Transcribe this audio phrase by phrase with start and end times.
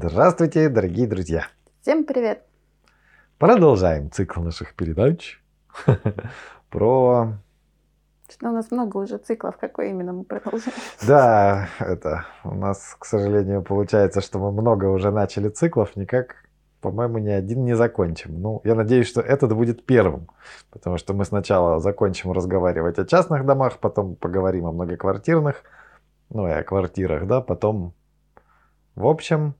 [0.00, 1.48] Здравствуйте, дорогие друзья!
[1.80, 2.44] Всем привет!
[3.36, 5.42] Продолжаем цикл наших передач
[6.70, 7.32] про...
[8.30, 10.76] Что у нас много уже циклов, какой именно мы продолжаем?
[11.04, 16.36] Да, это у нас, к сожалению, получается, что мы много уже начали циклов, никак,
[16.80, 18.40] по-моему, ни один не закончим.
[18.40, 20.28] Ну, я надеюсь, что этот будет первым,
[20.70, 25.64] потому что мы сначала закончим разговаривать о частных домах, потом поговорим о многоквартирных,
[26.30, 27.94] ну и о квартирах, да, потом,
[28.94, 29.56] в общем,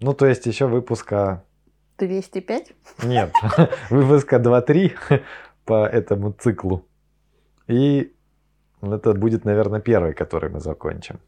[0.00, 1.42] ну, то есть еще выпуска...
[1.98, 2.72] 205?
[3.04, 3.32] Нет,
[3.90, 4.92] выпуска 2-3
[5.64, 6.86] по этому циклу.
[7.66, 8.12] И
[8.82, 11.18] это будет, наверное, первый, который мы закончим.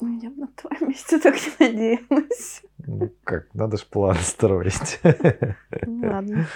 [0.00, 2.62] Ну, я бы на твоем месте так не надеялась.
[2.78, 5.00] Ну как, надо же план строить.
[5.86, 6.46] Ну, ладно.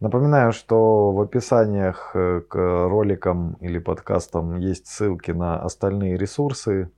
[0.00, 6.90] Напоминаю, что в описаниях э, к роликам или подкастам есть ссылки на остальные ресурсы,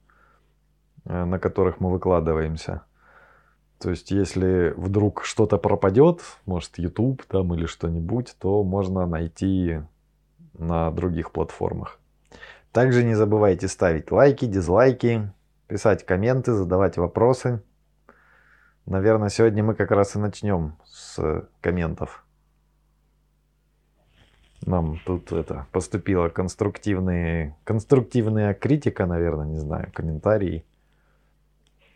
[1.05, 2.81] э, на которых мы выкладываемся.
[3.85, 9.83] То есть, если вдруг что-то пропадет, может, YouTube там или что-нибудь, то можно найти
[10.55, 12.01] на других платформах.
[12.73, 15.31] Также не забывайте ставить лайки, дизлайки,
[15.67, 17.63] писать комменты, задавать вопросы.
[18.87, 22.25] Наверное, сегодня мы как раз и начнем с комментов.
[24.65, 27.55] Нам тут это поступила конструктивная
[28.55, 30.65] критика, наверное, не знаю, комментарии.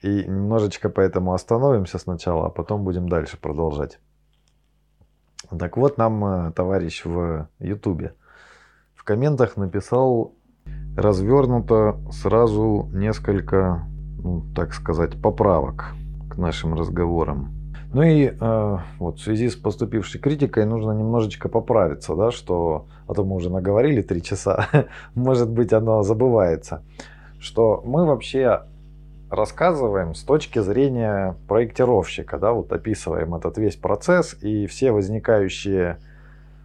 [0.02, 3.98] И немножечко поэтому остановимся сначала, а потом будем дальше продолжать.
[5.58, 8.14] Так вот, нам э, товарищ в Ютубе
[8.94, 10.34] в комментах написал
[10.96, 13.86] развернуто сразу несколько,
[14.22, 15.94] ну, так сказать, поправок
[16.30, 17.54] к нашим разговорам.
[17.92, 23.14] Ну и э, вот в связи с поступившей критикой нужно немножечко поправиться, да, что, а
[23.14, 24.68] то мы уже наговорили три часа,
[25.14, 26.82] может быть оно забывается,
[27.38, 28.64] что мы вообще
[29.30, 35.98] рассказываем с точки зрения проектировщика, да, вот описываем этот весь процесс и все возникающие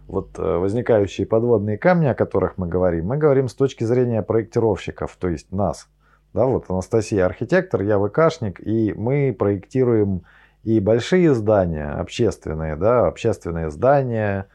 [0.06, 5.16] вот э, возникающие подводные камни, о которых мы говорим, мы говорим с точки зрения проектировщиков,
[5.18, 5.88] то есть нас.
[6.32, 10.24] Да, вот Анастасия архитектор, я ВКшник, и мы проектируем
[10.62, 14.48] и большие здания, общественные, да, общественные здания,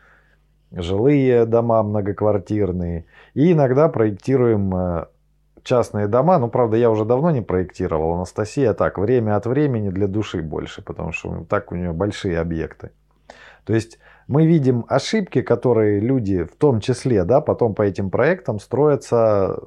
[0.72, 5.06] жилые дома многоквартирные, и иногда проектируем э,
[5.70, 6.40] частные дома.
[6.40, 8.14] Ну, правда, я уже давно не проектировал.
[8.14, 12.90] Анастасия так, время от времени для души больше, потому что так у нее большие объекты.
[13.66, 18.60] То есть мы видим ошибки, которые люди, в том числе, да, потом по этим проектам
[18.60, 19.60] строятся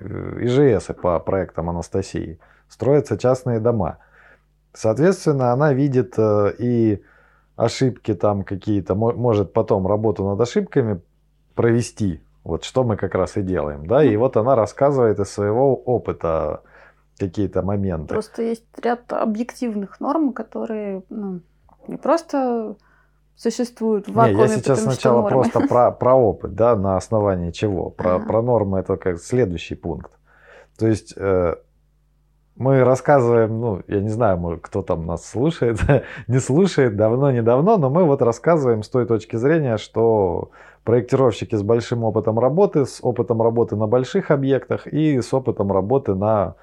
[0.00, 3.98] э, ИЖС по проектам Анастасии, строятся частные дома.
[4.72, 7.02] Соответственно, она видит э, и
[7.56, 11.00] ошибки там какие-то, может потом работу над ошибками
[11.54, 15.74] провести, вот что мы как раз и делаем, да, и вот она рассказывает из своего
[15.74, 16.62] опыта
[17.18, 18.08] какие-то моменты.
[18.08, 21.40] Просто есть ряд объективных норм, которые ну,
[21.86, 22.76] не просто
[23.36, 24.34] существуют в вакууме.
[24.34, 27.90] Не, я сейчас сначала просто про, про опыт, да, на основании чего.
[27.90, 28.26] Про, ага.
[28.26, 30.12] про нормы это как следующий пункт.
[30.78, 31.54] То есть э,
[32.56, 35.80] мы рассказываем, ну, я не знаю, может, кто там нас слушает,
[36.28, 40.50] не слушает, давно-недавно, но мы вот рассказываем с той точки зрения, что
[40.84, 46.14] проектировщики с большим опытом работы, с опытом работы на больших объектах и с опытом работы
[46.14, 46.56] на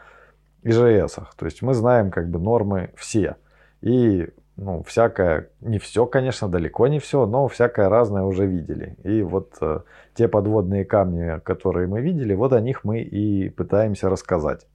[0.63, 1.19] ИЖС.
[1.37, 3.37] То есть мы знаем как бы нормы все.
[3.81, 8.97] И ну, всякое, не все, конечно, далеко не все, но всякое разное уже видели.
[9.03, 9.79] И вот э,
[10.15, 14.67] те подводные камни, которые мы видели, вот о них мы и пытаемся рассказать.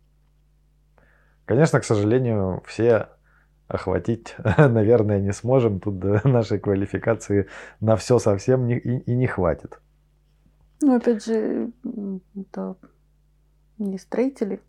[1.45, 3.09] Конечно, к сожалению, все
[3.69, 5.81] охватить, наверное, не сможем.
[5.81, 7.49] Тут нашей квалификации
[7.81, 9.81] на все совсем не, и, и не хватит.
[10.81, 11.71] Ну, опять же,
[12.37, 12.77] это
[13.79, 14.61] не строители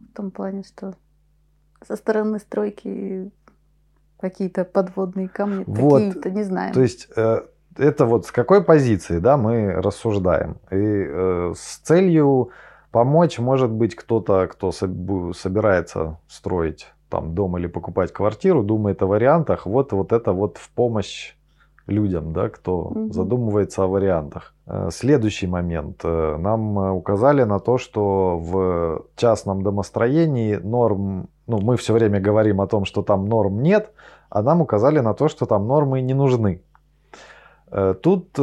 [0.00, 0.94] в том плане, что
[1.86, 3.30] со стороны стройки
[4.18, 6.74] какие-то подводные камни, вот, такие-то не знаем.
[6.74, 7.42] То есть э,
[7.76, 10.56] это вот с какой позиции, да, мы рассуждаем.
[10.70, 12.50] И э, с целью
[12.90, 19.66] помочь, может быть, кто-то, кто собирается строить там дом или покупать квартиру, думает о вариантах,
[19.66, 21.34] вот, вот это вот в помощь
[21.88, 23.12] людям, да, кто угу.
[23.12, 24.54] задумывается о вариантах.
[24.66, 26.02] Э, следующий момент.
[26.04, 32.20] Э, нам э, указали на то, что в частном домостроении норм, ну, мы все время
[32.20, 33.90] говорим о том, что там норм нет,
[34.28, 36.62] а нам указали на то, что там нормы не нужны.
[38.02, 38.38] Тут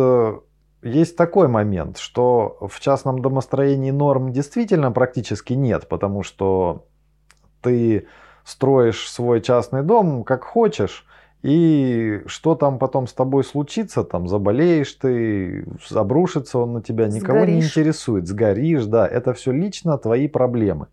[0.84, 6.86] есть такой момент, что в частном домостроении норм действительно практически нет, потому что
[7.62, 8.06] ты
[8.46, 11.06] строишь свой частный дом как хочешь,
[11.42, 17.40] и что там потом с тобой случится, там заболеешь ты, обрушится он на тебя, никого
[17.40, 17.54] Сгоришь.
[17.56, 20.88] не интересует, сгоришь, да, это все лично твои проблемы.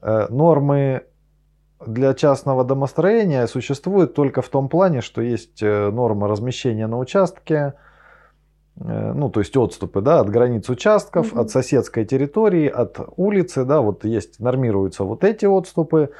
[0.00, 1.02] Э, нормы
[1.86, 7.74] для частного домостроения существует только в том плане, что есть э, норма размещения на участке,
[8.80, 11.40] э, ну, то есть отступы, да, от границ участков, Мгм.
[11.40, 16.10] от соседской территории, от улицы, да, вот есть, нормируются вот эти отступы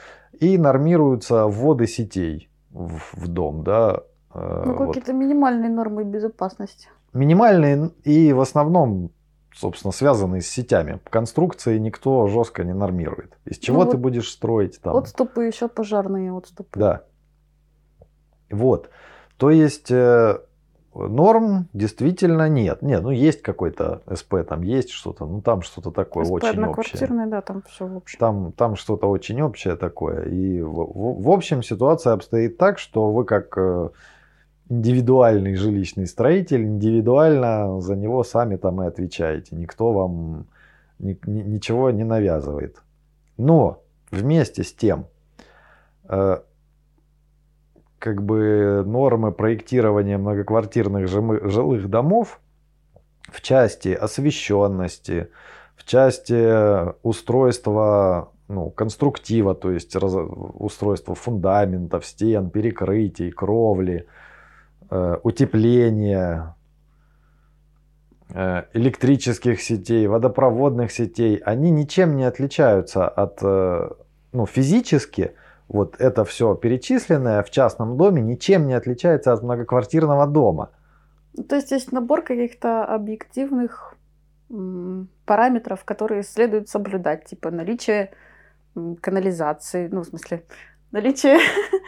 [0.40, 4.02] и нормируются вводы сетей в, в дом, да.
[4.35, 4.88] э, Ну, вот.
[4.88, 6.88] какие-то минимальные нормы безопасности.
[7.12, 9.11] Минимальные и в основном,
[9.55, 11.00] собственно, связанные с сетями.
[11.11, 13.38] Конструкции никто жестко не нормирует.
[13.44, 14.94] Из чего Ну ты вот будешь строить там?
[14.96, 16.79] Отступы, еще пожарные отступы.
[16.79, 17.02] Да.
[18.50, 18.90] Вот.
[19.37, 20.38] То есть э,
[21.06, 22.82] норм действительно нет.
[22.82, 26.98] Нет, ну есть какой-то СП, там есть что-то, ну там что-то такое СП очень общее.
[27.28, 28.18] да, там все в общем.
[28.18, 30.24] Там, там что-то очень общее такое.
[30.24, 33.90] И в, в- в общем ситуация обстоит так, что вы как э,
[34.68, 39.56] индивидуальный жилищный строитель, индивидуально за него сами там и отвечаете.
[39.56, 40.46] Никто вам
[40.98, 42.82] ни- ни- ничего не навязывает.
[43.36, 45.06] Но вместе с тем,
[46.08, 46.38] э,
[47.98, 52.40] как бы нормы проектирования многоквартирных жилых домов
[53.30, 55.28] в части освещенности,
[55.76, 60.14] в части устройства ну, конструктива, то есть раз-
[60.54, 64.06] устройства фундаментов, стен, перекрытий, кровли,
[64.90, 66.56] э, утепления,
[68.30, 73.90] э, электрических сетей, водопроводных сетей, они ничем не отличаются от, э,
[74.32, 75.34] ну, физически,
[75.68, 80.70] вот это все перечисленное в частном доме ничем не отличается от многоквартирного дома.
[81.34, 83.94] Ну, То есть есть набор каких-то объективных
[85.26, 88.12] параметров, которые следует соблюдать, типа наличие
[89.00, 90.44] канализации, ну, в смысле,
[90.90, 91.38] наличие,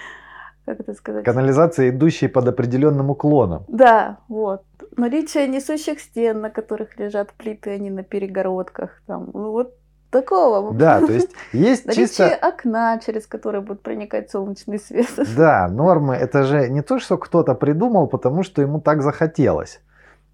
[0.67, 1.25] как это сказать?
[1.25, 3.65] Канализация, идущая под определенным уклоном.
[3.69, 4.65] Да, вот.
[4.97, 9.03] Наличие несущих стен, на которых лежат плиты, а не на перегородках.
[9.07, 9.31] Там.
[9.33, 9.80] Ну, вот
[10.11, 10.75] такого.
[10.75, 12.35] Да, то есть есть Наличие чисто...
[12.49, 15.09] окна, через которое будет проникать солнечный свет.
[15.37, 19.81] Да, нормы это же не то, что кто-то придумал, потому что ему так захотелось.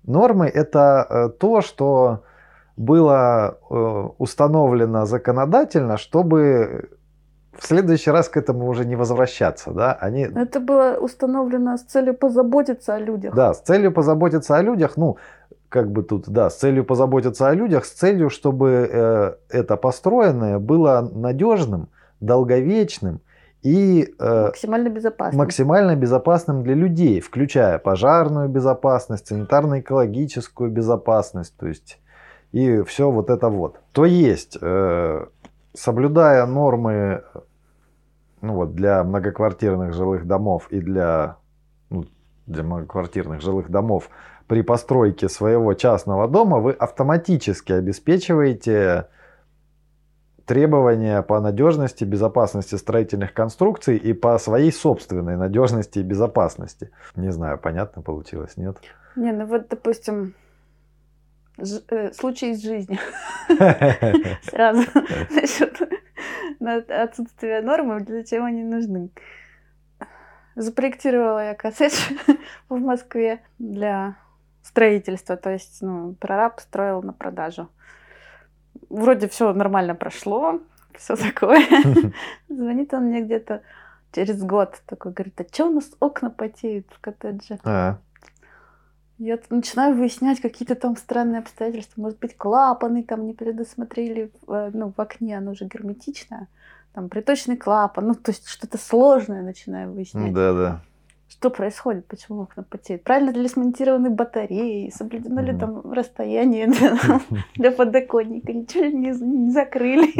[0.04, 2.22] Нормы это э, то, что
[2.76, 3.74] было э,
[4.18, 6.90] установлено законодательно, чтобы
[7.58, 9.92] в следующий раз к этому уже не возвращаться, да?
[9.94, 13.34] Они, Это было установлено с целью позаботиться о людях.
[13.34, 15.16] да, с целью позаботиться о людях, ну,
[15.68, 20.58] как бы тут, да, с целью позаботиться о людях, с целью, чтобы э, это построенное
[20.58, 21.88] было надежным,
[22.20, 23.20] долговечным
[23.62, 25.38] и э, Максимально безопасно.
[25.38, 31.98] максимально безопасным для людей, включая пожарную безопасность, санитарно-экологическую безопасность, то есть
[32.52, 33.80] и все вот это вот.
[33.92, 35.26] То есть, э,
[35.74, 37.22] соблюдая нормы
[38.40, 41.36] ну вот, для многоквартирных жилых домов и для,
[41.90, 42.04] ну,
[42.46, 44.08] для многоквартирных жилых домов
[44.48, 49.06] при постройке своего частного дома, вы автоматически обеспечиваете
[50.44, 56.90] требования по надежности, безопасности строительных конструкций и по своей собственной надежности и безопасности.
[57.16, 58.76] Не знаю, понятно получилось, нет?
[59.16, 60.34] Не, ну вот, допустим,
[61.58, 62.98] ж- э, случай из жизни.
[64.42, 64.82] Сразу
[65.30, 65.80] насчет
[66.60, 69.10] на- отсутствия нормы, для чего они нужны.
[70.54, 71.94] Запроектировала я коттедж
[72.68, 74.16] в Москве для
[74.76, 77.70] строительства, то есть, ну, прораб строил на продажу.
[78.90, 80.60] Вроде все нормально прошло,
[80.98, 81.66] все такое.
[82.50, 83.62] Звонит он мне где-то
[84.12, 87.58] через год, такой говорит, а что у нас окна потеют в коттедже?
[87.64, 87.96] А,
[89.16, 92.02] Я начинаю выяснять какие-то там странные обстоятельства.
[92.02, 96.48] Может быть, клапаны там не предусмотрели, э, ну, в окне, оно же герметичное.
[96.92, 100.34] Там приточный клапан, ну, то есть что-то сложное начинаю выяснять.
[100.34, 100.80] да, да.
[101.38, 103.04] Что происходит, почему окна потеют?
[103.04, 104.88] Правильно ли смонтированы батареи?
[104.88, 106.66] Соблюдено ли там расстояние
[107.56, 108.54] для, подоконника?
[108.54, 110.14] Ничего ли не, закрыли?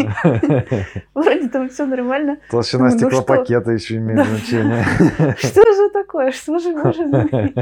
[1.15, 2.37] Вроде там все нормально.
[2.51, 4.85] Толщина Ну, ну стеклопакета еще имеет значение.
[5.39, 6.33] Что же такое?
[6.33, 7.55] Что же может быть?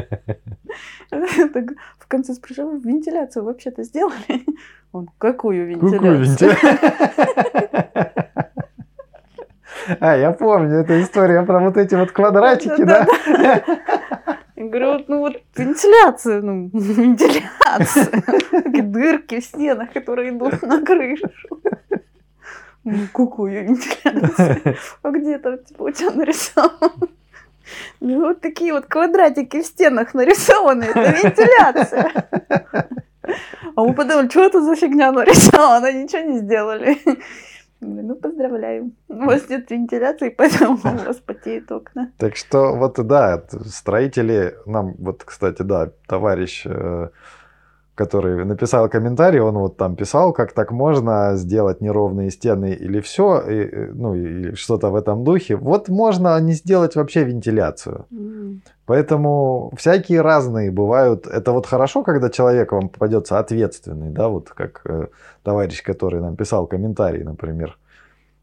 [2.00, 4.44] В конце спрашиваю, вентиляцию вообще-то сделали?
[4.90, 6.00] Он, какую вентиляцию?
[6.00, 8.13] Какую вентиляцию?
[10.00, 13.06] А, я помню, это история про вот эти вот квадратики, да?
[14.56, 18.08] Я говорю, ну вот вентиляция, ну, вентиляция.
[18.82, 21.28] Дырки в стенах, которые идут на крышу.
[22.84, 24.76] Ну, какую вентиляцию?
[25.02, 27.08] А где там, типа, у тебя нарисовано?
[28.00, 32.12] Ну, вот такие вот квадратики в стенах нарисованы, это вентиляция.
[33.76, 36.98] А мы подумали, что это за фигня нарисована, ничего не сделали.
[37.84, 38.92] Говорю, ну, поздравляю.
[39.08, 42.12] У вас нет вентиляции, поэтому у вас потеют окна.
[42.18, 47.08] Так что вот да, строители нам, вот, кстати, да, товарищ э,
[47.94, 53.40] который написал комментарий, он вот там писал, как так можно сделать неровные стены или все,
[53.40, 55.56] и, ну или что-то в этом духе.
[55.56, 58.06] Вот можно не сделать вообще вентиляцию.
[58.10, 58.62] М.
[58.86, 61.26] Поэтому всякие разные бывают.
[61.26, 65.06] Это вот хорошо, когда человек вам попадется ответственный, да, вот как э,
[65.42, 67.78] товарищ, который нам писал комментарий, например,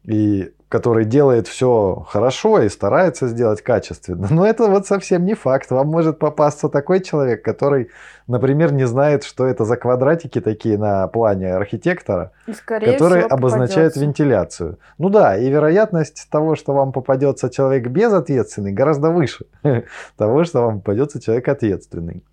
[0.04, 4.26] и который делает все хорошо и старается сделать качественно.
[4.30, 5.70] Но это вот совсем не факт.
[5.70, 7.90] Вам может попасться такой человек, который,
[8.26, 13.34] например, не знает, что это за квадратики такие на плане архитектора, И, скорее которые всего,
[13.34, 14.78] обозначают вентиляцию.
[14.96, 19.44] Ну да, и вероятность того, что вам попадется человек безответственный, гораздо выше
[20.16, 22.24] того, что вам попадется человек ответственный.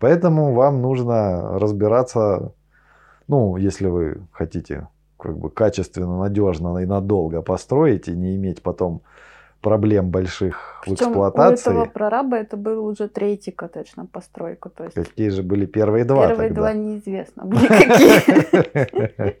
[0.00, 2.52] Поэтому вам нужно разбираться,
[3.28, 4.88] ну, если вы хотите
[5.26, 9.02] как бы качественно, надежно и надолго построить и не иметь потом
[9.60, 11.70] проблем больших в Причем у эксплуатации.
[11.70, 14.70] этого прораба это был уже третий коттедж на постройку.
[14.70, 16.60] То есть Какие же были первые два первые тогда?
[16.60, 19.36] два неизвестно были какие.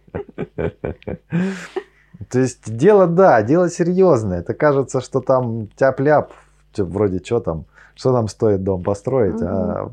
[2.30, 4.40] То есть дело, да, дело серьезное.
[4.40, 6.32] Это кажется, что там тяп-ляп,
[6.76, 9.90] вроде что там, что нам стоит дом построить, а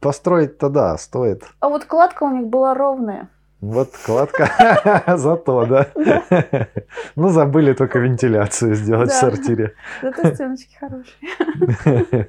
[0.00, 1.42] построить-то да, стоит.
[1.60, 3.28] А вот кладка у них была ровная.
[3.62, 5.86] Вот кладка, зато, да.
[7.16, 9.20] Ну, забыли только вентиляцию сделать в Да.
[9.20, 9.74] сортире.
[10.02, 12.28] Зато стеночки хорошие.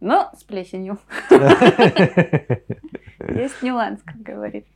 [0.00, 0.98] Но с плесенью.
[3.28, 4.66] Есть нюанс, как говорит.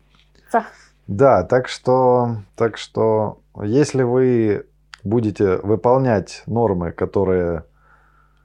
[1.06, 4.66] Да, так что, так что, если вы
[5.04, 7.64] будете выполнять нормы, которые,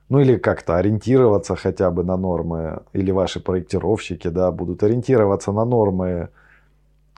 [0.08, 5.66] ну или как-то ориентироваться хотя бы на нормы, или ваши проектировщики, да, будут ориентироваться на
[5.66, 6.30] нормы,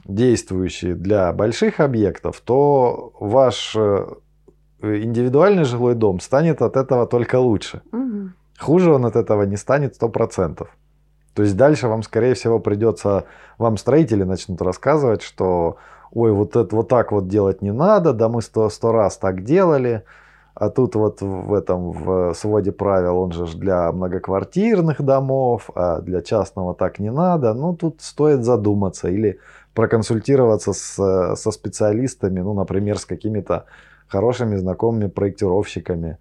[0.05, 4.05] действующие для больших объектов, то ваш э,
[4.81, 7.81] индивидуальный жилой дом станет от этого только лучше.
[7.91, 8.33] Мгм.
[8.59, 10.67] Хуже он от этого не станет 100%.
[11.33, 13.25] То есть дальше вам, скорее всего, придется,
[13.57, 15.77] вам строители начнут рассказывать, что
[16.11, 19.43] ой, вот это вот так вот делать не надо, да мы сто, сто раз так
[19.43, 20.03] делали,
[20.53, 26.21] а тут вот в этом в своде правил, он же для многоквартирных домов, а для
[26.21, 27.53] частного так не надо.
[27.53, 29.39] Ну, тут стоит задуматься или
[29.75, 33.65] проконсультироваться с, со специалистами, ну, например, с какими-то
[34.07, 36.17] хорошими знакомыми проектировщиками.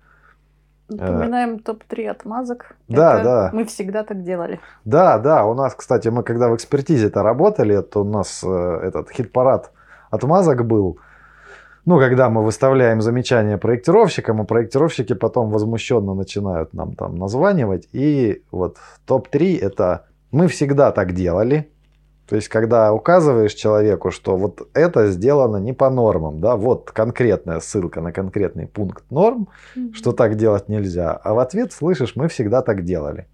[0.88, 2.76] Напоминаем топ-3 отмазок.
[2.88, 3.50] Да, Это да.
[3.54, 4.60] Мы всегда так делали.
[4.84, 9.10] Да, да, у нас, кстати, мы когда в экспертизе-то работали, то у нас э, этот
[9.10, 9.70] хит-парад
[10.10, 10.98] отмазок был.
[11.86, 17.88] Ну, когда мы выставляем замечания проектировщикам, и проектировщики потом возмущенно начинают нам там названивать.
[17.92, 21.70] И вот топ-3 это мы всегда так делали.
[22.28, 27.60] То есть, когда указываешь человеку, что вот это сделано не по нормам, да, вот конкретная
[27.60, 29.48] ссылка на конкретный пункт норм,
[29.92, 31.12] что так делать нельзя.
[31.12, 33.26] А в ответ слышишь, мы всегда так делали.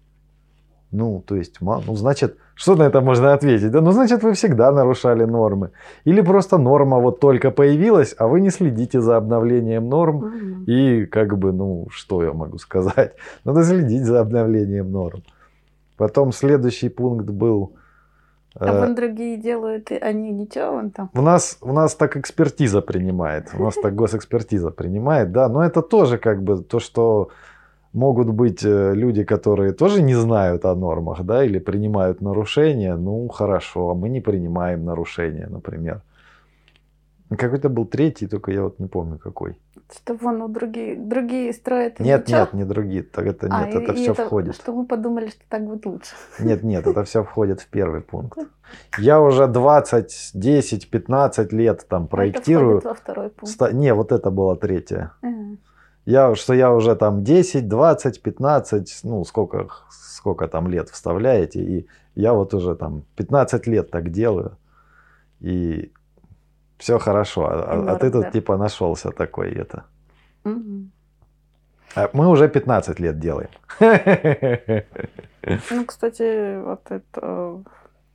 [0.91, 3.71] Ну, то есть, ну, значит, что на это можно ответить?
[3.71, 5.71] Да, ну, значит, вы всегда нарушали нормы.
[6.03, 10.17] Или просто норма вот только появилась, а вы не следите за обновлением норм.
[10.17, 10.63] Мгм.
[10.65, 13.13] И как бы, ну, что я могу сказать?
[13.45, 15.23] Надо следить за обновлением норм.
[15.95, 17.73] Потом следующий пункт был...
[18.55, 21.09] А э, вон другие делают, и они ничего, вон там.
[21.13, 25.81] у нас, у нас так экспертиза принимает, у нас так госэкспертиза принимает, да, но это
[25.81, 27.29] тоже как бы то, что
[27.93, 33.27] могут быть э, люди, которые тоже не знают о нормах, да, или принимают нарушения, ну
[33.29, 36.01] хорошо, а мы не принимаем нарушения, например.
[37.37, 39.57] Какой-то был третий, только я вот не помню какой.
[39.93, 41.99] Что вон у другие, другие строят.
[41.99, 42.39] Нет, ничего.
[42.39, 44.55] нет, не другие, так это А, нет, и- это и все входит.
[44.55, 46.13] Что мы подумали, что так будет лучше.
[46.39, 48.37] Нет, нет, это все входит в первый пункт.
[48.97, 52.79] Я уже 20, 10, 15 лет там А это проектирую.
[52.79, 53.53] входит во второй пункт.
[53.53, 55.11] Ста- Не, вот это было третье.
[55.21, 55.57] Ага.
[56.05, 61.87] Я, что я уже там 10, 20, 15, ну сколько, сколько там лет вставляете, и
[62.15, 64.57] я вот уже там 15 лет так делаю,
[65.41, 65.91] и
[66.81, 69.83] все хорошо, а, а- а ты тут типа нашелся такой это.
[70.43, 70.91] Мгм.
[71.95, 73.49] А Мы уже 15 лет делаем.
[75.71, 77.63] Ну, кстати, вот это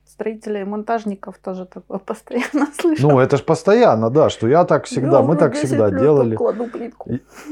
[0.05, 3.07] строителей и монтажников тоже такое постоянно слышу.
[3.07, 6.35] Ну, это ж постоянно, да, что я так всегда, мы так всегда делали.
[6.35, 7.11] Кладу плитку.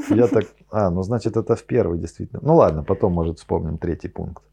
[0.09, 2.41] Я так, а, ну значит это в первый действительно.
[2.43, 4.43] Ну ладно, потом может вспомним третий пункт.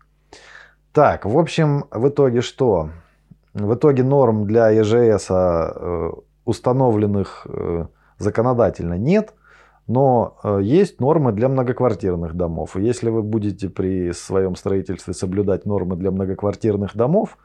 [0.92, 2.88] Так, в общем, в итоге что?
[3.54, 6.10] В итоге норм для ЕЖС э,
[6.44, 7.86] установленных э,
[8.18, 9.34] законодательно нет,
[9.86, 12.76] но э, есть нормы для многоквартирных домов.
[12.76, 17.38] И если вы будете при своем строительстве соблюдать нормы для многоквартирных домов,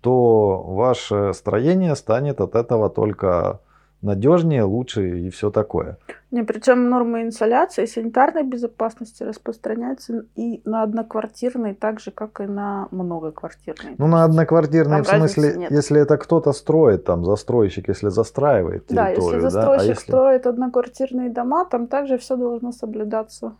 [0.00, 3.60] то ваше строение станет от этого только
[4.06, 5.98] надежнее, лучше и все такое.
[6.30, 12.46] Не, причем нормы инсоляции и санитарной безопасности распространяются и на одноквартирные, так же, как и
[12.46, 13.94] на многоквартирные.
[13.98, 19.16] Ну, на одноквартирные, в смысле, если это кто-то строит, там, застройщик, если застраивает территорию.
[19.16, 19.82] Да, если застройщик да?
[19.82, 20.02] а если...
[20.02, 23.52] строит одноквартирные дома, там также все должно соблюдаться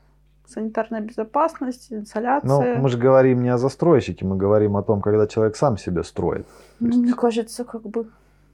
[0.48, 2.76] санитарная безопасность, инсоляция.
[2.76, 6.04] Но мы же говорим не о застройщике, мы говорим о том, когда человек сам себе
[6.04, 6.46] строит.
[6.80, 6.98] Ну, есть...
[6.98, 8.06] Мне кажется, как бы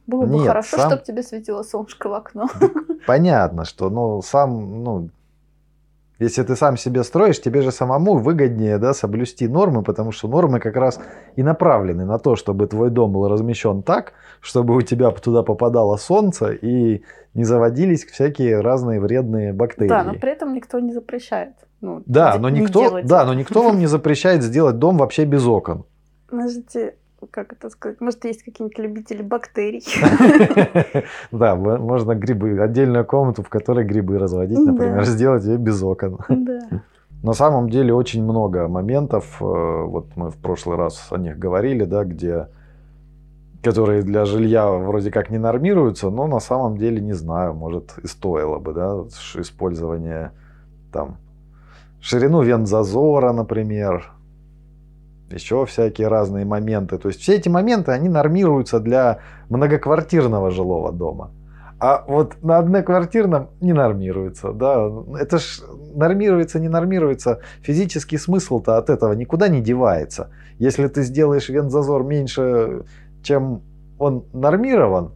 [0.06, 0.90] было бы Нет, хорошо, сам...
[0.90, 2.48] чтобы тебе светило солнышко в окно.
[3.06, 5.10] Понятно, что ну, сам, ну,
[6.18, 10.60] если ты сам себе строишь, тебе же самому выгоднее да, соблюсти нормы, потому что нормы
[10.60, 11.00] как раз
[11.36, 15.96] и направлены на то, чтобы твой дом был размещен так, чтобы у тебя туда попадало
[15.96, 17.02] солнце и
[17.34, 19.88] не заводились всякие разные вредные бактерии.
[19.88, 21.54] Да, но при этом никто не запрещает.
[21.80, 25.84] Ну, да, но никто, да, но никто вам не запрещает сделать дом вообще без окон.
[26.28, 26.94] Подождите,
[27.30, 29.82] как это сказать, может, есть какие-нибудь любители бактерий.
[31.32, 36.18] Да, можно грибы, отдельную комнату, в которой грибы разводить, например, сделать ее без окон.
[37.22, 41.84] На самом деле очень много моментов, э, вот мы в прошлый раз о них говорили,
[41.84, 42.48] да, где
[43.62, 48.08] которые для жилья вроде как не нормируются, но на самом деле не знаю, может и
[48.08, 49.04] стоило бы, да,
[49.36, 50.32] использование
[50.92, 51.18] там
[52.00, 54.12] ширину вент-зазора, например,
[55.32, 56.98] еще всякие разные моменты.
[56.98, 61.30] То есть все эти моменты, они нормируются для многоквартирного жилого дома.
[61.78, 64.52] А вот на одноквартирном не нормируется.
[64.52, 64.88] Да?
[65.18, 65.62] Это ж
[65.94, 67.40] нормируется, не нормируется.
[67.62, 70.30] Физический смысл-то от этого никуда не девается.
[70.60, 72.84] Если ты сделаешь вент-зазор меньше,
[73.22, 73.62] чем
[73.98, 75.10] он нормирован,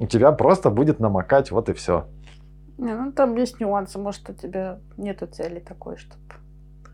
[0.00, 2.06] у тебя просто будет намокать, вот и все.
[2.76, 3.98] Не, ну там есть нюансы.
[3.98, 6.20] Может, у тебя нету цели такой, чтобы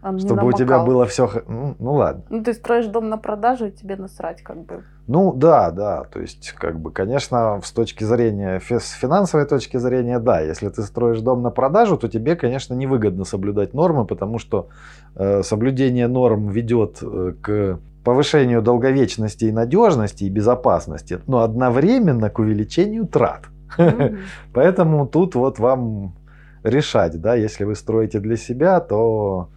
[0.02, 1.30] он чтобы у тебя было все...
[1.46, 2.22] Ну, ну ладно.
[2.30, 4.82] Ну ты строишь дом на продажу, и тебе насрать как бы.
[5.06, 6.04] Ну да, да.
[6.04, 10.40] То есть, как бы, конечно, с точки зрения, с финансовой точки зрения, да.
[10.40, 14.68] Если ты строишь дом на продажу, то тебе, конечно, невыгодно соблюдать нормы, потому что
[15.16, 22.38] э, соблюдение норм ведет э, к повышению долговечности и надежности и безопасности, но одновременно к
[22.38, 23.42] увеличению трат.
[23.76, 24.18] Mm-hmm.
[24.54, 26.14] Поэтому тут вот вам
[26.62, 29.48] решать, да, если вы строите для себя, то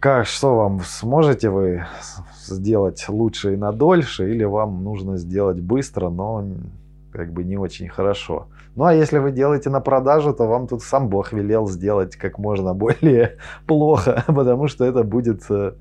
[0.00, 1.86] как, что вам, сможете вы
[2.46, 6.44] сделать лучше и на дольше, или вам нужно сделать быстро, но
[7.12, 8.46] как бы не очень хорошо.
[8.76, 12.38] Ну а если вы делаете на продажу, то вам тут сам Бог велел сделать как
[12.38, 15.72] можно более плохо, потому что это будет э,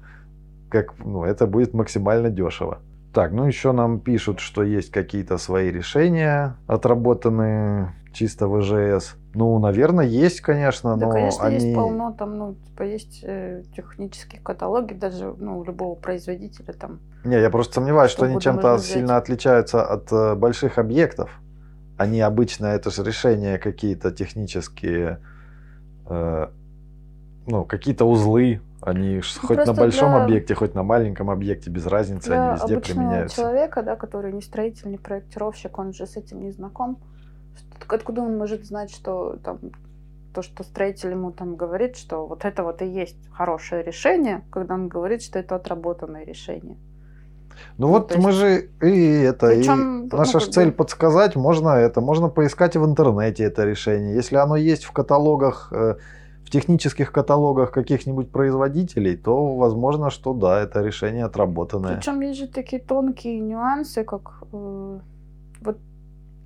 [0.69, 2.80] как, ну, это будет максимально дешево.
[3.13, 9.15] Так, ну еще нам пишут, что есть какие-то свои решения, отработанные чисто в ИЖС.
[9.36, 11.56] Ну, наверное, есть, конечно, да, но конечно, они...
[11.56, 16.99] есть полно, там, ну, типа, есть э, технические каталоги даже, ну, у любого производителя там.
[17.23, 21.30] Не, я просто сомневаюсь, что, что они чем-то сильно отличаются от э, больших объектов.
[21.97, 25.19] Они обычно, это же решения какие-то технические,
[26.10, 26.47] э,
[27.45, 30.23] ну, какие-то узлы, они ну, хоть на большом для...
[30.23, 33.38] объекте, хоть на маленьком объекте, без разницы, для они везде применяются.
[33.38, 36.97] человека, да, который не строитель, не проектировщик, он же с этим не знаком.
[37.88, 39.60] Откуда он может знать, что там
[40.34, 44.76] то, что строитель ему там говорит, что вот это вот и есть хорошее решение, когда
[44.76, 46.78] он говорит, что это отработанное решение.
[47.78, 48.24] Ну, ну вот есть...
[48.24, 50.74] мы же и это, Причем, и наша ну, цель бы...
[50.74, 54.16] подсказать, можно это, можно поискать в интернете это решение.
[54.16, 55.96] Если оно есть в каталогах, э,
[56.46, 61.96] в технических каталогах каких-нибудь производителей, то возможно, что да, это решение отработанное.
[61.96, 65.00] Причем есть же такие тонкие нюансы, как э,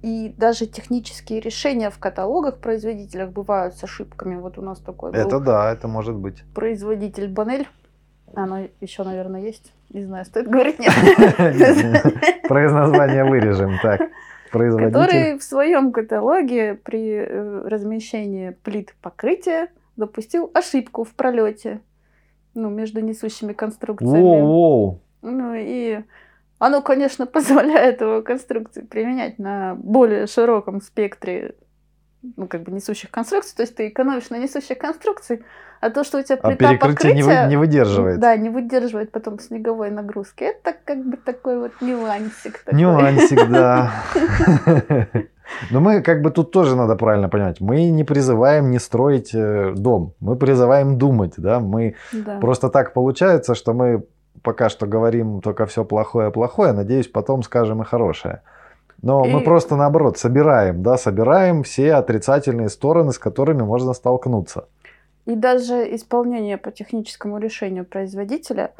[0.01, 4.35] и даже технические решения в каталогах производителях бывают с ошибками.
[4.35, 6.43] Вот у нас такой Это да, это может быть.
[6.55, 7.67] Производитель Банель.
[8.33, 9.73] Оно еще, наверное, есть.
[9.89, 12.47] Не знаю, стоит говорить нет.
[12.47, 13.77] Произназвание вырежем.
[13.81, 14.01] Так.
[14.51, 14.93] Производитель.
[14.93, 21.81] Который в своем каталоге при э, размещении плит покрытия допустил ошибку в пролете.
[22.53, 24.21] Ну, между несущими конструкциями.
[24.21, 24.99] Воу-воу.
[25.21, 26.03] Ну и
[26.61, 31.55] оно, конечно, позволяет его конструкции применять на более широком спектре
[32.37, 35.43] ну, как бы несущих конструкций, то есть ты экономишь на несущих конструкций,
[35.79, 38.19] а то, что у тебя плита а перекрытие покрытия, не, вы, не выдерживает.
[38.19, 40.43] Да, не выдерживает потом снеговой нагрузки.
[40.43, 42.59] Это как бы такой вот нюансик.
[42.59, 42.79] Такой.
[42.79, 43.91] Нюансик, да.
[45.71, 47.59] Но мы как бы тут тоже надо правильно понимать.
[47.59, 50.13] Мы не призываем не строить э, дом.
[50.19, 51.59] Мы призываем думать, да.
[51.59, 51.95] Мы
[52.39, 54.05] просто так получается, что мы
[54.41, 58.41] пока что говорим только все плохое-плохое, надеюсь, потом скажем и хорошее.
[59.01, 59.31] Но и...
[59.31, 64.67] мы просто наоборот собираем, да, собираем все отрицательные стороны, с которыми можно столкнуться.
[65.25, 68.71] И даже исполнение по техническому решению производителя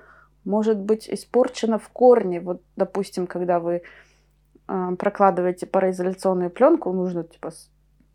[0.44, 2.40] может быть испорчено в корне.
[2.40, 3.84] Вот, допустим, когда вы
[4.68, 7.52] э, прокладываете пароизоляционную пленку, нужно типа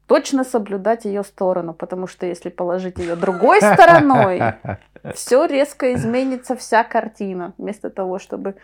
[0.07, 4.41] точно соблюдать ее сторону, потому что если положить ее другой стороной,
[5.15, 7.55] все резко изменится, вся картина.
[7.59, 8.55] Вместо того, чтобы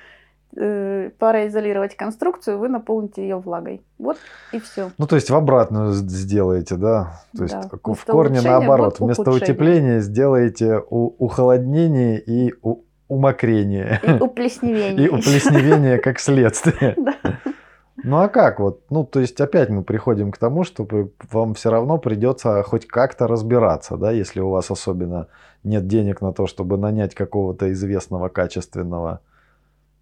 [0.56, 3.82] э, пароизолировать конструкцию, вы наполните ее влагой.
[3.98, 4.18] Вот
[4.52, 4.90] и все.
[4.98, 7.20] Ну, то есть в обратную сделаете, да?
[7.36, 7.94] То есть да.
[7.94, 9.00] в корне наоборот.
[9.00, 14.00] Вместо утепления сделаете у- ухолоднение и у- умокрение.
[14.02, 15.06] И уплесневение.
[15.06, 16.96] И уплесневение как следствие.
[17.96, 18.82] Ну а как вот?
[18.90, 20.86] Ну, то есть опять мы приходим к тому, что
[21.30, 25.28] вам все равно придется хоть как-то разбираться, да, если у вас особенно
[25.62, 29.20] нет денег на то, чтобы нанять какого-то известного качественного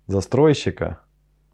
[0.07, 1.01] застройщика,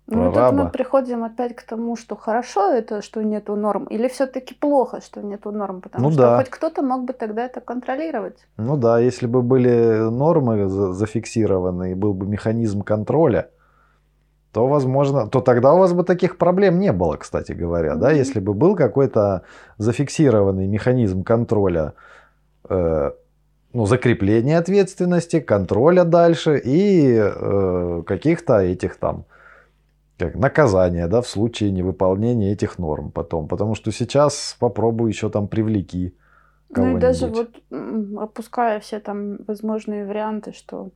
[0.09, 4.55] ну, тут мы приходим опять к тому, что хорошо это, что нету норм, или все-таки
[4.55, 6.38] плохо, что нету норм, потому ну, что да.
[6.38, 8.46] хоть кто-то мог бы тогда это контролировать.
[8.57, 13.51] Ну да, если бы были нормы зафиксированы и был бы механизм контроля,
[14.57, 18.40] то, возможно, то тогда у вас бы таких проблем не было, кстати говоря, да, если
[18.40, 19.42] бы был какой-то
[19.77, 21.92] зафиксированный механизм контроля,
[22.71, 23.11] э,
[23.75, 29.27] ну, закрепления ответственности, контроля дальше и э, каких-то этих там
[30.16, 35.49] как наказания, да, в случае невыполнения этих норм потом, потому что сейчас попробую еще там
[35.49, 36.14] привлеки
[36.75, 37.51] Ну и даже вот
[38.19, 40.92] опуская все там возможные варианты, что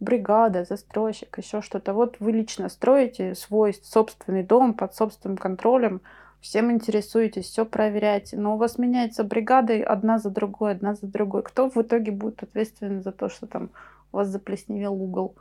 [0.00, 1.92] бригада, застройщик, еще что-то.
[1.92, 6.00] Вот вы лично строите свой собственный дом под собственным контролем,
[6.40, 11.42] всем интересуетесь, все проверяете, но у вас меняется бригады одна за другой, одна за другой.
[11.42, 13.70] Кто в итоге будет ответственен за то, что там
[14.12, 15.34] у вас заплесневел угол?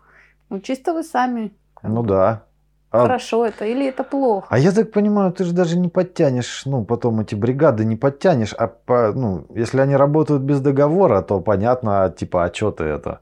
[0.49, 1.51] Ну, чисто вы сами.
[1.81, 2.43] Ну да.
[2.91, 3.03] А...
[3.03, 4.47] Хорошо это или это плохо?
[4.49, 8.53] А я так понимаю, ты же даже не подтянешь, ну, потом эти бригады не подтянешь,
[8.53, 13.19] а по, ну, если они работают без договора, то понятно, типа, а что ты это?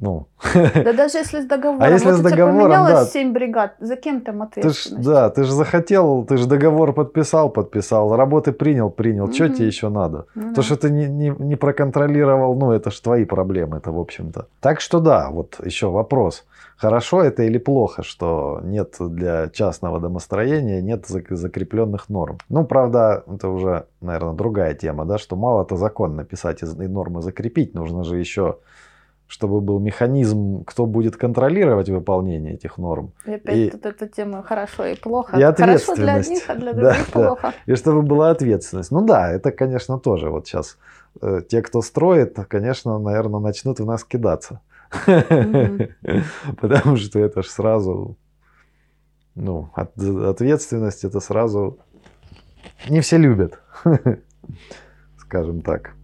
[0.00, 0.26] Ну.
[0.54, 1.82] Да даже если с договором.
[1.82, 3.04] А если вот с договором, да.
[3.04, 4.96] 7 бригад, за кем там ответственность?
[4.96, 9.24] Ты ж, да, ты же захотел, ты же договор подписал, подписал, работы принял, принял.
[9.24, 9.32] Угу.
[9.32, 10.24] Что тебе еще надо?
[10.34, 13.98] Ну, То, что ты не, не, не проконтролировал, ну, это же твои проблемы, это в
[13.98, 14.46] общем-то.
[14.60, 16.44] Так что да, вот еще вопрос.
[16.78, 22.38] Хорошо это или плохо, что нет для частного домостроения, нет закрепленных норм?
[22.48, 27.20] Ну, правда, это уже, наверное, другая тема, да, что мало это закон написать и нормы
[27.20, 28.56] закрепить, нужно же еще
[29.30, 33.12] чтобы был механизм, кто будет контролировать выполнение этих норм.
[33.24, 35.38] И опять и, тут эта тема хорошо и плохо.
[35.38, 35.86] И ответственность.
[35.86, 37.54] Хорошо для одних, а для других да, плохо.
[37.66, 37.72] Да.
[37.72, 38.90] И чтобы была ответственность.
[38.90, 40.78] Ну да, это, конечно, тоже вот сейчас
[41.22, 44.62] э, те, кто строит, конечно, наверное, начнут в нас кидаться.
[46.60, 48.16] Потому что это же сразу,
[49.36, 51.78] ну, ответственность это сразу
[52.88, 53.60] не все любят,
[55.18, 55.94] скажем так.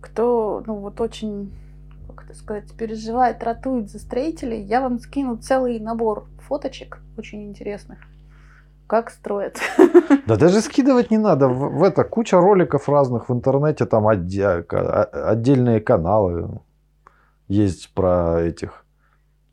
[0.00, 1.52] Кто, ну вот очень
[2.34, 7.98] так сказать, переживает, ратует за строителей, я вам скину целый набор фоточек очень интересных
[8.86, 9.58] как строят.
[10.26, 11.48] Да даже скидывать не надо.
[11.48, 16.60] В, в это куча роликов разных в интернете, там отде, отдельные каналы
[17.48, 18.84] есть про этих,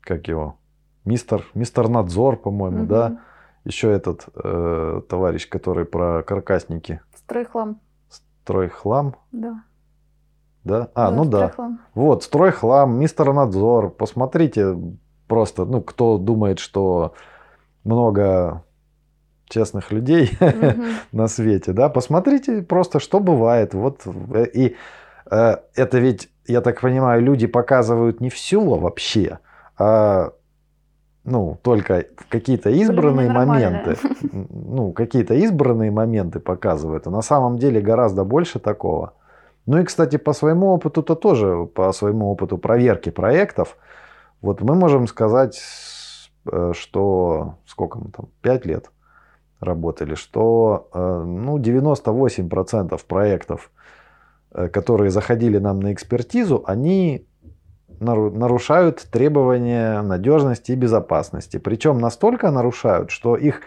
[0.00, 0.58] как его,
[1.04, 2.86] мистер, мистер Надзор, по-моему, угу.
[2.86, 3.18] да.
[3.64, 7.00] Еще этот э, товарищ, который про каркасники.
[7.14, 7.80] Стройхлам.
[8.08, 9.16] Стройхлам?
[9.30, 9.62] Да.
[10.64, 10.88] Да?
[10.94, 11.52] А, да, ну да.
[11.94, 13.90] Вот, стройхлам, мистер надзор.
[13.90, 14.76] Посмотрите
[15.26, 17.14] просто, ну, кто думает, что
[17.84, 18.62] много
[19.52, 20.30] честных людей
[21.12, 23.74] на свете, да, посмотрите просто, что бывает.
[23.74, 24.76] Вот, э, и
[25.30, 29.38] э, это ведь, я так понимаю, люди показывают не все вообще,
[29.78, 30.32] а
[31.24, 33.96] ну, только какие-то избранные моменты,
[34.32, 39.14] ну, какие-то избранные моменты показывают, а на самом деле гораздо больше такого.
[39.66, 43.76] Ну и, кстати, по своему опыту-то тоже, по своему опыту проверки проектов,
[44.40, 45.60] вот мы можем сказать,
[46.50, 48.90] э, что сколько мы там, 5 лет
[49.60, 53.70] работали, что э, ну, 98% проектов,
[54.50, 57.26] э, которые заходили нам на экспертизу, они
[58.00, 61.58] нарушают требования надежности и безопасности.
[61.58, 63.60] Причем настолько нарушают, что их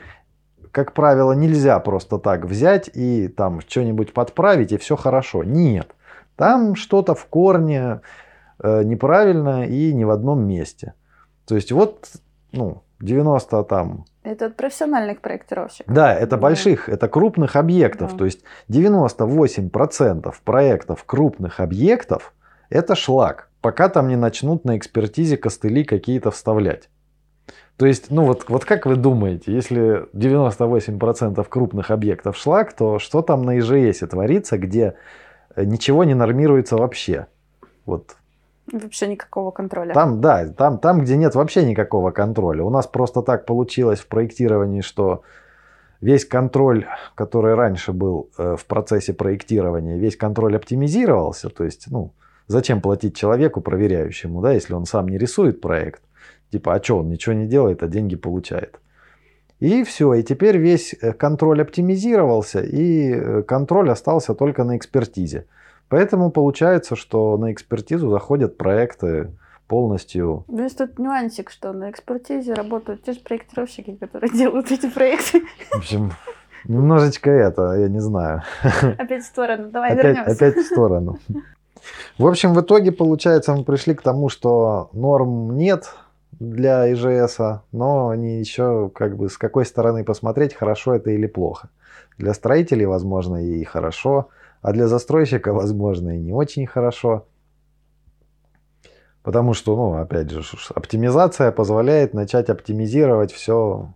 [0.76, 5.42] как правило, нельзя просто так взять и там что-нибудь подправить, и все хорошо.
[5.42, 5.88] Нет.
[6.36, 8.02] Там что-то в корне
[8.60, 10.94] э, неправильно и не в одном месте.
[11.48, 12.10] То есть вот,
[12.52, 14.04] ну, 90 там...
[14.24, 15.96] Это от профессиональных проектировщиков.
[15.96, 16.38] Да, это да.
[16.38, 18.12] больших, это крупных объектов.
[18.12, 18.18] Да.
[18.18, 22.34] То есть 98% проектов крупных объектов
[22.70, 26.90] это шлак, пока там не начнут на экспертизе костыли какие-то вставлять.
[27.78, 33.22] То есть, ну вот, вот как вы думаете, если 98% крупных объектов шлак, то что
[33.22, 34.96] там на ИЖС творится, где
[35.56, 37.28] э, ничего не нормируется вообще?
[37.86, 38.16] Вот.
[38.72, 39.94] Вообще никакого контроля.
[39.94, 42.64] Там, да, там, там, где нет вообще никакого контроля.
[42.64, 45.22] У нас просто так получилось в проектировании, что
[46.00, 52.14] весь контроль, который раньше был э, в процессе проектирования, весь контроль оптимизировался, то есть, ну,
[52.48, 56.02] зачем платить человеку, проверяющему, да, если он сам не рисует проект,
[56.52, 58.80] типа, а что, он ничего не делает, а деньги получает.
[59.60, 65.48] И все, и теперь весь э, контроль оптимизировался, и э, контроль остался только на экспертизе.
[65.88, 69.32] Поэтому получается, что на экспертизу заходят проекты
[69.68, 70.44] полностью...
[70.48, 75.44] Ну, есть тут нюансик, что на экспертизе работают те же проектировщики, которые делают эти проекты.
[75.72, 76.12] В общем,
[76.66, 78.44] немножечко это, я не знаю.
[78.98, 80.32] Опять в сторону, давай опять, вернемся.
[80.32, 81.20] Опять в сторону.
[82.18, 85.94] В общем, в итоге, получается, мы пришли к тому, что норм нет
[86.40, 87.40] для ИЖС,
[87.72, 91.70] но они еще как бы с какой стороны посмотреть, хорошо это или плохо.
[92.18, 94.30] Для строителей, возможно, и хорошо,
[94.62, 97.26] а для застройщика, возможно, и не очень хорошо.
[99.24, 100.44] Потому что, ну, опять же,
[100.76, 103.94] оптимизация позволяет начать оптимизировать все,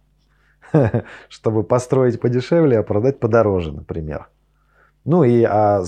[1.30, 4.28] чтобы построить подешевле, а продать подороже, например.
[5.06, 5.84] Ну и а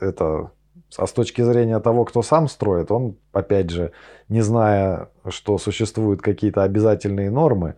[0.00, 0.50] это,
[0.96, 3.92] а с точки зрения того, кто сам строит, он, опять же,
[4.28, 7.76] не зная, что существуют какие-то обязательные нормы,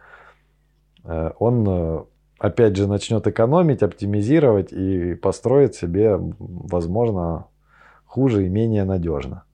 [1.05, 2.05] э, он, э,
[2.39, 7.47] опять же, начнет экономить, оптимизировать и построит себе, возможно,
[8.07, 9.45] хуже и менее надежно.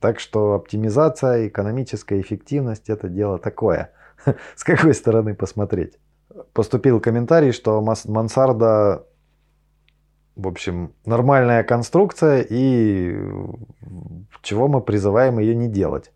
[0.00, 3.92] Так что оптимизация, экономическая эффективность– это дело такое.
[4.56, 5.98] С какой стороны посмотреть?
[6.52, 9.06] Поступил комментарий, что мансарда,
[10.36, 13.16] в общем, нормальная конструкция и
[14.42, 16.12] чего мы призываем ее не делать.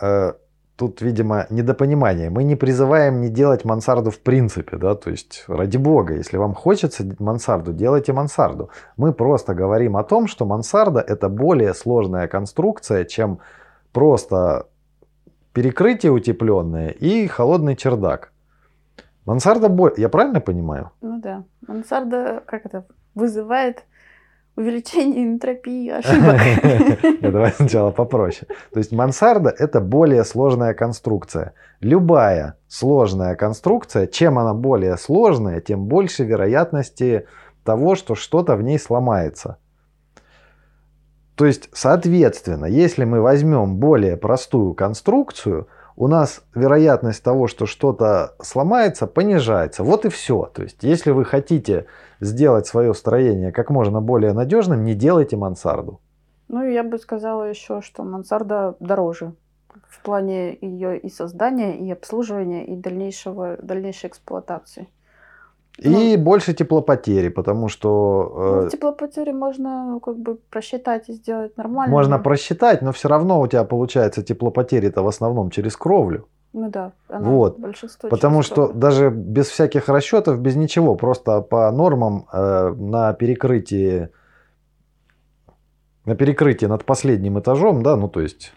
[0.00, 0.32] Э,
[0.76, 2.30] тут, видимо, недопонимание.
[2.30, 6.54] Мы не призываем не делать мансарду в принципе, да, то есть, ради бога, если вам
[6.54, 8.70] хочется мансарду, делайте мансарду.
[8.96, 13.38] Мы просто говорим о том, что мансарда это более сложная конструкция, чем
[13.92, 14.66] просто
[15.52, 18.32] перекрытие утепленное и холодный чердак.
[19.26, 20.90] Мансарда, я правильно понимаю?
[21.02, 21.44] Ну да.
[21.68, 23.84] Мансарда, как это, вызывает
[24.56, 27.20] увеличение энтропии ошибок.
[27.20, 28.46] Давай сначала попроще.
[28.72, 31.54] То есть мансарда это более сложная конструкция.
[31.80, 37.26] Любая сложная конструкция, чем она более сложная, тем больше вероятности
[37.64, 39.58] того, что что-то в ней сломается.
[41.36, 45.68] То есть, соответственно, если мы возьмем более простую конструкцию,
[46.00, 49.84] у нас вероятность того, что что-то сломается, понижается.
[49.84, 50.50] Вот и все.
[50.54, 51.84] То есть, если вы хотите
[52.20, 56.00] сделать свое строение как можно более надежным, не делайте мансарду.
[56.48, 59.34] Ну, я бы сказала еще, что мансарда дороже
[59.88, 64.88] в плане ее и создания, и обслуживания, и дальнейшего, дальнейшей эксплуатации.
[65.80, 68.32] И ну, больше теплопотери, потому что...
[68.36, 71.90] Ну, э, теплопотери можно как бы просчитать и сделать нормально.
[71.90, 76.28] Можно просчитать, но все равно у тебя получается теплопотери-то в основном через кровлю.
[76.52, 77.58] Ну да, она вот.
[77.58, 78.10] большинство.
[78.10, 78.74] Потому что кровлю.
[78.74, 84.10] даже без всяких расчетов, без ничего, просто по нормам э, на перекрытии
[86.04, 88.52] на перекрытии над последним этажом, да, ну то есть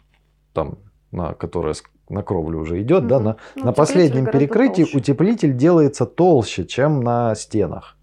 [0.54, 0.78] там,
[1.12, 1.74] на которое
[2.14, 3.10] на кровлю уже идет, угу.
[3.10, 4.98] да, на, ну, на последнем перекрытии толще.
[4.98, 7.98] утеплитель делается толще, чем на стенах.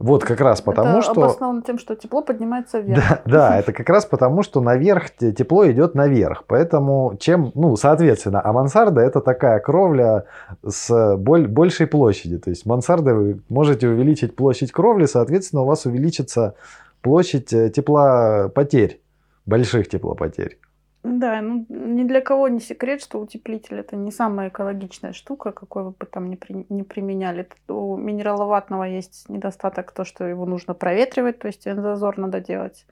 [0.00, 1.24] Вот как раз потому, это что...
[1.24, 3.04] обосновано тем, что тепло поднимается вверх.
[3.06, 6.44] Да, да, это как раз потому, что наверх тепло идет наверх.
[6.46, 10.24] Поэтому чем, ну, соответственно, а мансарда это такая кровля
[10.66, 12.38] с боль, большей площади.
[12.38, 16.54] То есть мансарда вы можете увеличить площадь кровли, соответственно, у вас увеличится
[17.02, 19.02] площадь э, теплопотерь,
[19.44, 20.58] больших теплопотерь.
[21.02, 25.84] Да, ну ни для кого не секрет, что утеплитель это не самая экологичная штука, какой
[25.84, 27.48] вы бы там не, при, не применяли.
[27.68, 32.86] У минераловатного есть недостаток то, что его нужно проветривать, то есть зазор надо делать.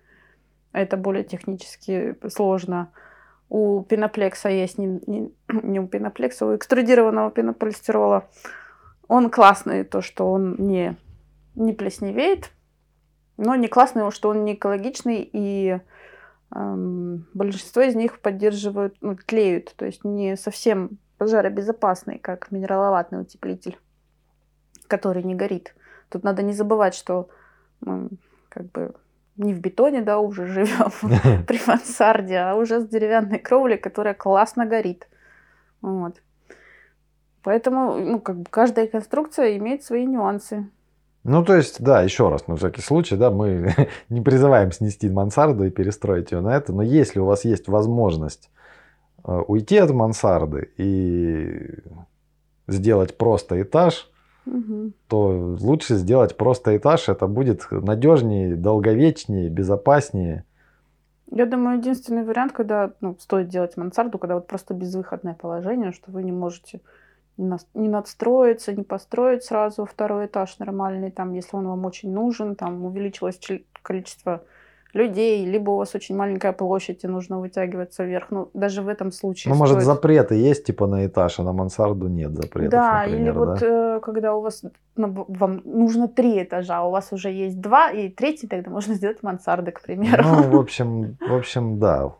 [0.73, 2.91] Это более технически сложно.
[3.51, 5.31] У пеноплекса есть, не, не,
[5.63, 8.27] не у пеноплекса, у экструдированного пенополистирола.
[9.07, 10.97] Он классный, то, что он не,
[11.55, 12.53] не плесневеет,
[13.37, 15.81] но не классный, что он не экологичный и
[16.51, 23.79] большинство из них поддерживают, ну, тлеют, то есть не совсем пожаробезопасный, как минераловатный утеплитель,
[24.87, 25.75] который не горит.
[26.09, 27.29] Тут надо не забывать, что
[27.81, 28.09] мы
[28.49, 28.95] как бы
[29.37, 30.91] не в бетоне, да, уже живем
[31.47, 35.09] при мансарде, а уже с деревянной кровлей, которая классно горит.
[35.81, 36.21] Вот.
[37.43, 40.69] Поэтому, ну, как бы каждая конструкция имеет свои нюансы.
[41.25, 43.75] Ну, то есть, да, еще раз, на всякий случай, да, мы
[44.09, 48.51] не призываем снести мансарду и перестроить ее на это, но если у вас есть возможность
[49.25, 51.81] э, уйти от мансарды и
[52.67, 54.11] сделать просто этаж,
[54.47, 54.93] угу.
[55.09, 60.45] то лучше сделать просто этаж, это будет надежнее, долговечнее, безопаснее.
[61.31, 66.11] Я думаю, единственный вариант, когда ну, стоит делать мансарду, когда вот просто безвыходное положение, что
[66.11, 66.81] вы не можете
[67.39, 72.85] не, надстроиться, не построить сразу второй этаж нормальный, там, если он вам очень нужен, там
[72.85, 73.41] увеличилось
[73.83, 74.43] количество
[74.95, 78.31] людей, либо у вас очень маленькая площадь и нужно вытягиваться вверх.
[78.31, 81.53] Ну, даже в этом случае Ну, может, стоит- запреты есть, типа, на этаж, а на
[81.53, 83.97] мансарду нет запретов, Да, например, или вот да?
[83.97, 84.63] э, когда у вас
[84.97, 88.95] ну, вам нужно три этажа, а у вас уже есть два, и третий тогда можно
[88.95, 90.25] сделать мансарды, к примеру.
[90.25, 92.13] Ну, в общем, в общем, да.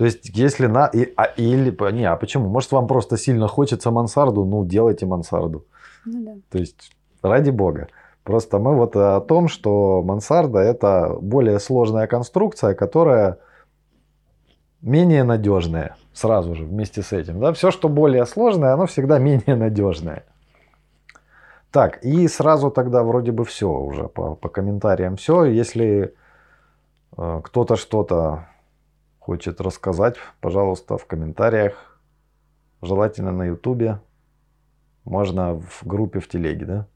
[0.00, 0.86] То есть, если на...
[0.86, 1.76] и- а, или...
[1.92, 2.48] Не, а почему?
[2.48, 4.46] Может, вам просто сильно хочется мансарду?
[4.46, 5.66] Ну, делайте мансарду.
[6.06, 6.32] Ну да.
[6.48, 6.90] То есть,
[7.22, 7.88] ради бога.
[8.24, 13.40] Просто мы вот о том, что мансарда это более сложная конструкция, которая
[14.80, 15.96] менее надежная.
[16.14, 17.38] Сразу же вместе с этим.
[17.38, 17.52] Да?
[17.52, 20.24] Все, что более сложное, оно всегда менее надежное.
[21.70, 25.44] Так, и сразу тогда вроде бы все уже по, по комментариям все.
[25.44, 26.14] Если
[27.18, 28.46] э, кто-то что-то
[29.20, 32.00] хочет рассказать, пожалуйста, в комментариях.
[32.82, 34.00] Желательно на ютубе.
[35.04, 36.86] Можно в группе в телеге, да?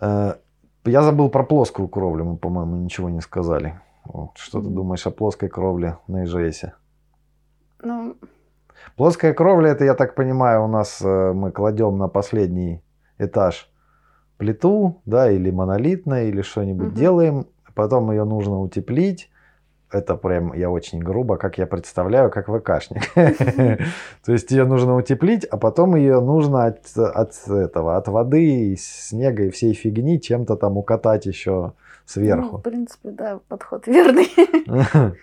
[0.00, 0.34] Э,
[0.84, 3.80] Я забыл про плоскую кровлю, мы, по-моему, ничего не сказали.
[4.34, 6.64] Что ты думаешь о плоской кровле на ИЖС?
[7.82, 8.16] Ну,
[8.96, 12.82] Плоская кровля, это, я так понимаю, у нас э, мы кладем на последний
[13.18, 13.70] этаж
[14.36, 16.94] плиту, да, или монолитная, или что-нибудь Мгм.
[16.94, 17.46] делаем.
[17.74, 19.30] Потом ее нужно утеплить.
[19.94, 23.14] Это прям, я очень грубо, как я представляю, как ВКшник.
[24.24, 29.44] То есть ее нужно утеплить, а потом ее нужно от, от этого, от воды, снега
[29.44, 31.72] и всей фигни чем-то там укатать еще ну,
[32.06, 32.58] сверху.
[32.58, 34.28] в принципе, да, подход верный.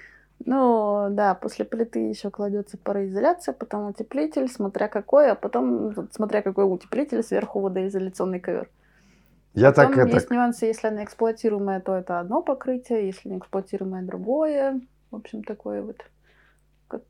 [0.43, 6.65] Ну, да, после плиты еще кладется пароизоляция, потом утеплитель, смотря какой, а потом, смотря какой
[6.65, 8.67] утеплитель, сверху водоизоляционный ковер.
[9.53, 10.15] Я так Потом это...
[10.15, 14.81] есть нюансы, если она эксплуатируемая, то это одно покрытие, если не эксплуатируемое, другое.
[15.11, 15.97] В общем, такое вот.
[16.87, 17.03] как-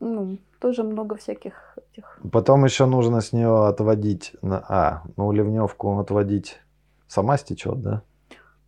[0.00, 2.18] ну, тоже много всяких этих.
[2.32, 4.64] Потом еще нужно с нее отводить, на...
[4.68, 6.60] а, ну ливневку отводить,
[7.06, 8.02] сама стечет, да?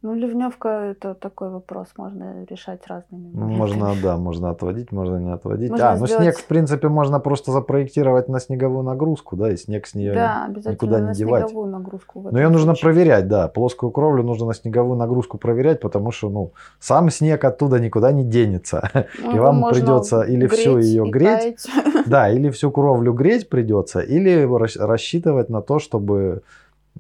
[0.07, 3.33] Ну, ливневка это такой вопрос, можно решать разными.
[3.35, 5.71] Ну, можно, да, можно отводить, можно не отводить.
[5.71, 9.57] Можно а, ну сделать- снег, в принципе, можно просто запроектировать на снеговую нагрузку, да, и
[9.57, 10.15] снег с нее...
[10.15, 11.49] Да, никуда не на девать.
[11.49, 12.29] снеговую нагрузку.
[12.31, 12.83] Но ее нужно случае.
[12.85, 13.49] проверять, да.
[13.49, 18.23] Плоскую кровлю нужно на снеговую нагрузку проверять, потому что, ну, сам снег оттуда никуда не
[18.23, 18.89] денется.
[19.21, 21.67] Ну, и вам придется или всю ее греть, таять.
[22.07, 26.43] Да, или всю кровлю греть придется, или рас- рассчитывать на то, чтобы,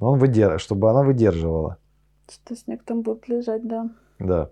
[0.00, 0.58] он выдер...
[0.58, 1.76] чтобы она выдерживала.
[2.28, 3.88] Что снег там будет лежать, да.
[4.18, 4.50] Да.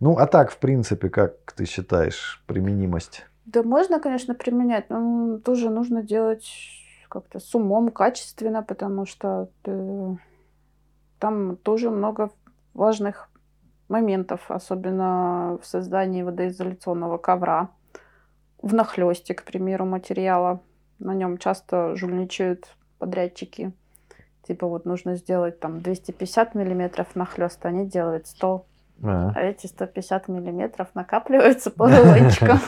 [0.00, 3.26] Ну, а так, в принципе, как ты считаешь применимость?
[3.46, 6.48] Да, можно, конечно, применять, но тоже нужно делать
[7.08, 10.14] как-то с умом, качественно, потому что э,
[11.18, 12.30] там тоже много
[12.74, 13.28] важных
[13.88, 17.70] моментов, особенно в создании водоизоляционного ковра.
[18.60, 20.60] В нахлесте, к примеру, материала.
[20.98, 23.72] На нем часто жульничают подрядчики.
[24.46, 28.64] Типа вот нужно сделать там 250 миллиметров нахлеста, они делают 100
[29.02, 29.32] А.
[29.34, 32.60] а эти 150 миллиметров накапливаются по рулончикам.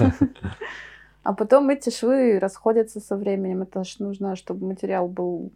[1.24, 3.62] А потом эти швы расходятся со временем.
[3.62, 5.52] Это же нужно, чтобы материал был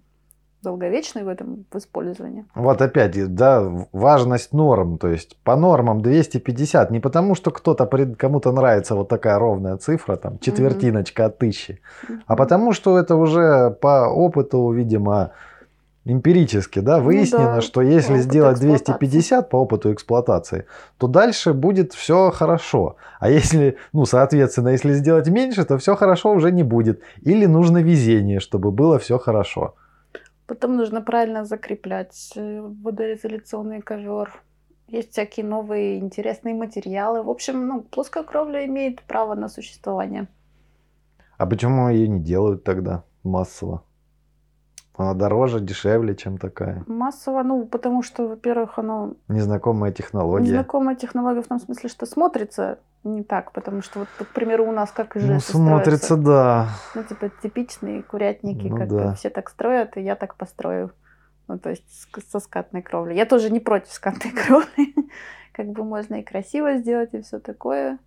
[0.63, 2.45] долговечный в этом в использовании.
[2.55, 4.99] Вот опять, да, важность норм.
[4.99, 6.91] То есть по нормам 250.
[6.91, 11.81] Не потому, что кто-то кому-то нравится вот такая ровная цифра, там, четвертиночка от тысячи.
[12.27, 15.33] А потому что это уже по опыту, видимо,
[16.05, 18.99] эмпирически, да, выяснено, Ну да, что если сделать эксплуатации.
[18.99, 20.67] 250 по опыту эксплуатации,
[20.99, 22.97] то дальше будет все хорошо.
[23.21, 27.01] А если, ну, соответственно, если сделать меньше, то все хорошо уже не будет.
[27.23, 29.75] Или нужно везение, чтобы было все хорошо.
[30.47, 34.43] Потом нужно правильно закреплять э, водоизоляционный ковер.
[34.88, 37.23] Есть всякие новые интересные материалы.
[37.23, 40.27] В общем, ну, плоская кровля имеет право на существование.
[41.38, 43.85] А почему ее не делают тогда массово?
[44.97, 46.85] Она дороже, дешевле, чем такая.
[46.87, 50.49] Массово, ну, потому что, во-первых, оно Незнакомая технология.
[50.49, 54.73] незнакомая технология в том смысле, что смотрится не так, потому что, вот, к примеру, у
[54.73, 56.69] нас как же Ну, смотрится, да.
[56.95, 59.15] Ну, типа, типичные курятники, Ну как да.
[59.15, 60.93] все так строят, и я так построю.
[61.49, 61.85] Ну, то есть
[62.31, 63.17] со скатной кровлей.
[63.17, 64.95] Я тоже не против скатной кровли.
[65.53, 67.99] Как бы можно и красиво сделать, и все такое.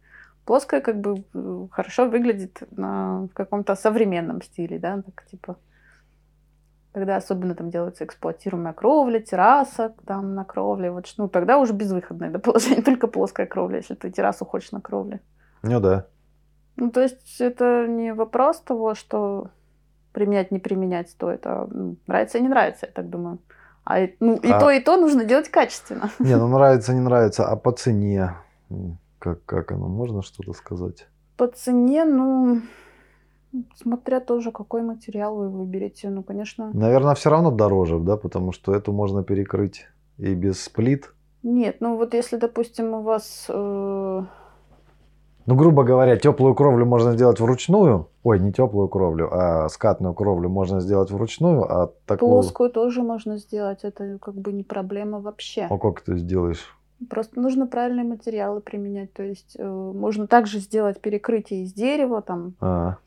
[0.45, 1.23] Плоская как бы
[1.71, 5.57] хорошо выглядит на, в каком-то современном стиле, да, так типа
[6.95, 12.29] когда особенно там делается эксплуатируемая кровля, терраса там на кровле, вот, ну, тогда уже безвыходное
[12.29, 15.19] да, положение, только плоская кровля, если ты террасу хочешь на кровле.
[15.61, 16.05] Ну да.
[16.77, 19.49] Ну, то есть это не вопрос того, что
[20.13, 23.39] применять, не применять стоит, а ну, нравится и не нравится, я так думаю.
[23.83, 26.09] А ну, и А- то, и то нужно делать качественно.
[26.19, 28.37] Не, ну нравится, не нравится, а по цене?
[29.19, 31.07] Как, как оно, можно что-то сказать?
[31.35, 32.61] По цене, ну,
[33.75, 36.09] Смотря тоже, какой материал вы выберете.
[36.09, 36.71] Ну, конечно.
[36.73, 39.85] Наверное, все равно дороже, да, потому что эту можно перекрыть
[40.17, 41.11] и без плит.
[41.43, 43.45] Нет, ну вот если, допустим, у вас...
[43.49, 44.23] Э...
[45.45, 48.09] Ну, грубо говоря, теплую кровлю можно сделать вручную.
[48.23, 52.31] Ой, не теплую кровлю, а скатную кровлю можно сделать вручную, а такую...
[52.31, 53.83] Плоскую тоже можно сделать.
[53.83, 55.67] Это как бы не проблема вообще.
[55.69, 56.75] А как ты сделаешь?
[57.09, 59.13] Просто нужно правильные материалы применять.
[59.13, 62.97] То есть э, можно также сделать перекрытие из дерева, там, а.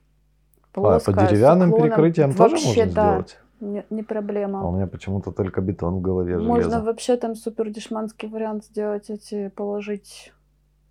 [0.73, 2.91] Плоское, а по деревянным перекрытиям тоже можно да.
[2.91, 3.39] сделать?
[3.61, 4.61] Не, не проблема.
[4.61, 6.83] А у меня почему-то только бетон в голове Можно железо.
[6.85, 10.33] вообще там супер дешманский вариант сделать эти, положить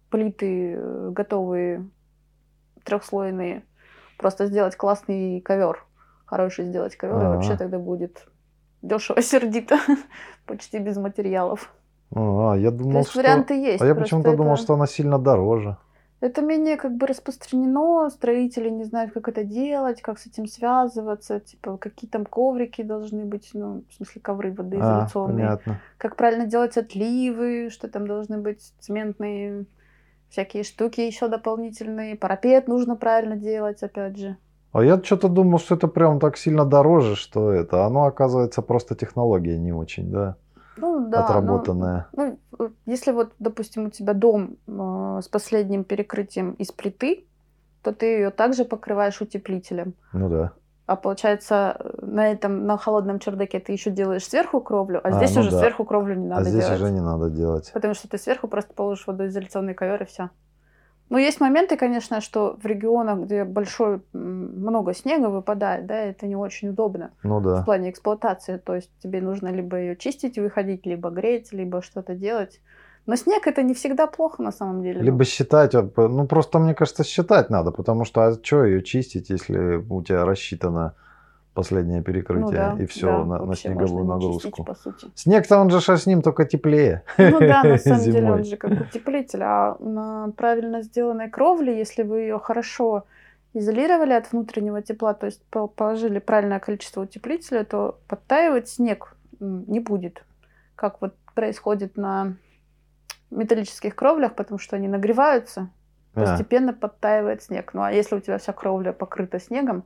[0.10, 1.88] плиты э, готовые,
[2.84, 3.64] трехслойные.
[4.18, 5.86] Просто сделать классный ковер.
[6.26, 8.28] Хороший сделать ковер, и вообще тогда будет
[8.82, 9.78] дешево сердито,
[10.46, 11.72] почти без материалов.
[12.14, 13.20] А, я думал, То есть что...
[13.20, 13.82] варианты есть.
[13.82, 14.38] А я почему-то это...
[14.38, 15.78] думал, что она сильно дороже.
[16.20, 21.40] Это менее как бы распространено, строители не знают, как это делать, как с этим связываться,
[21.40, 25.46] типа какие там коврики должны быть, ну, в смысле ковры водоизоляционные.
[25.46, 25.82] А, понятно.
[25.98, 29.66] Как правильно делать отливы, что там должны быть цементные
[30.30, 32.16] всякие штуки еще дополнительные.
[32.16, 34.38] Парапет нужно правильно делать, опять же.
[34.72, 37.86] А я что-то думал, что это прям так сильно дороже, что это.
[37.86, 40.36] Оно оказывается просто технология не очень, да?
[40.78, 42.08] Ну, да, отработанная.
[42.14, 47.26] Ну, ну, если вот, допустим, у тебя дом э, с последним перекрытием из плиты,
[47.84, 49.94] то ты ее также покрываешь утеплителем.
[50.14, 50.54] Ну да.
[50.88, 55.36] А получается, на этом, на холодном чердаке ты еще делаешь сверху кровлю, а, а здесь
[55.36, 55.60] ну уже да.
[55.60, 56.48] сверху кровлю не надо делать.
[56.48, 56.82] А здесь делать.
[56.82, 57.72] уже не надо делать.
[57.74, 60.30] Потому что ты сверху просто положишь водоизоляционный ковер и все.
[61.10, 66.36] Но есть моменты, конечно, что в регионах, где большой, много снега выпадает, да, это не
[66.36, 67.12] очень удобно.
[67.24, 67.62] Ну да.
[67.62, 68.58] В плане эксплуатации.
[68.58, 72.60] То есть тебе нужно либо ее чистить, выходить, либо греть, либо что-то делать.
[73.06, 75.02] Но снег это не всегда плохо на самом деле.
[75.02, 79.78] Либо считать, ну просто мне кажется считать надо, потому что а что ее чистить, если
[79.90, 80.94] у тебя рассчитано
[81.58, 84.50] последнее перекрытие ну, да, и все да, на, на снеговую нагрузку.
[84.50, 85.12] Чистить, по сути.
[85.16, 87.02] Снег-то он же с ним только теплее.
[87.18, 92.04] Ну да, на самом деле он же как утеплитель, а на правильно сделанной кровле, если
[92.04, 93.06] вы ее хорошо
[93.54, 95.42] изолировали от внутреннего тепла, то есть
[95.76, 100.24] положили правильное количество утеплителя, то подтаивать снег не будет,
[100.76, 102.36] как вот происходит на
[103.32, 105.70] металлических кровлях, потому что они нагреваются,
[106.14, 106.22] а.
[106.22, 107.74] постепенно подтаивает снег.
[107.74, 109.86] Ну а если у тебя вся кровля покрыта снегом,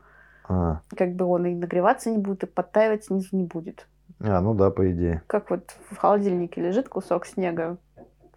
[0.52, 0.82] а.
[0.95, 3.88] Как бы он и нагреваться не будет, и подтаивать снизу не будет.
[4.20, 5.24] А, ну да, по идее.
[5.28, 7.78] Как вот в холодильнике лежит кусок снега.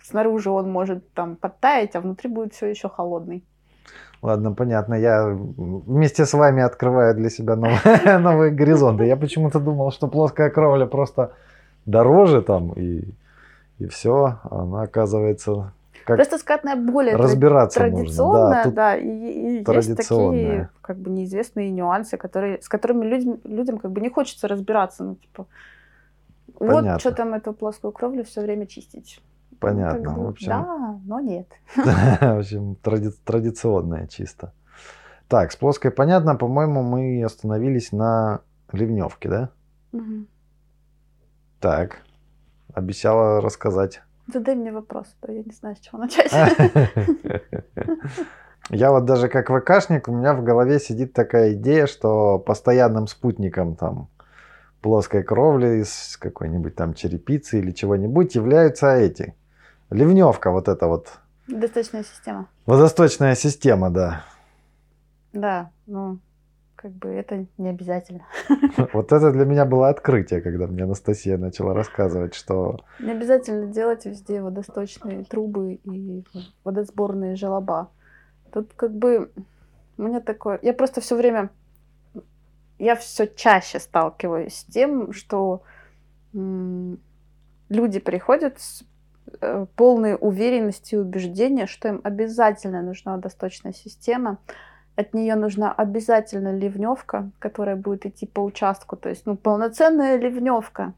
[0.01, 3.45] Снаружи он может там подтаять, а внутри будет все еще холодный.
[4.23, 4.95] Ладно, понятно.
[4.95, 9.05] Я вместе с вами открываю для себя новые, новые горизонты.
[9.05, 11.33] Я почему-то думал, что плоская кровля просто
[11.85, 13.05] дороже там и,
[13.79, 14.39] и все.
[14.51, 15.73] Она оказывается
[16.05, 18.73] как Просто скатная более разбираться традиционная, можно.
[18.73, 23.79] да, да и, и есть такие как бы неизвестные нюансы, которые, с которыми людям, людям
[23.79, 25.47] как бы не хочется разбираться, ну типа
[26.59, 26.93] Понятно.
[26.93, 29.21] вот что там эту плоскую кровлю все время чистить.
[29.51, 30.49] Ну, Понятно, как бы, в общем.
[30.49, 31.49] Да, но нет.
[31.75, 34.53] В общем, тради традиционная чисто.
[35.29, 38.43] Так, с плоской понятно, по-моему, мы остановились на
[38.73, 39.51] ливневке, да?
[39.93, 40.27] Угу.
[41.61, 42.03] Так,
[42.75, 44.03] обещала рассказать
[44.33, 46.33] Задай мне вопрос, то я не знаю, с чего начать.
[48.71, 53.77] Я вот даже как ВКшник, у меня в голове сидит такая идея, что постоянным спутником
[53.77, 54.09] там
[54.81, 59.35] плоской кровли из какой-нибудь там черепицы или чего-нибудь являются эти.
[59.91, 61.19] Ливневка вот эта вот.
[61.47, 62.49] Водосточная система.
[62.65, 64.25] Водосточная система, да.
[65.35, 66.19] Да, ну,
[66.85, 68.27] как бы это не обязательно.
[68.93, 72.77] Вот это для меня было открытие, когда мне Анастасия начала рассказывать, что...
[73.01, 76.25] Не обязательно делать везде водосточные трубы и
[76.63, 77.89] водосборные желоба.
[78.53, 79.31] Тут как бы
[79.97, 80.59] у меня такое...
[80.61, 81.49] Я просто все время...
[82.79, 85.63] Я все чаще сталкиваюсь с тем, что
[86.35, 88.85] люди приходят с
[89.41, 94.37] э, полной уверенностью и убеждения, что им обязательно нужна водосточная система,
[94.97, 100.93] от нее нужна обязательно ливневка, которая будет идти по участку, то есть ну, полноценная ливневка,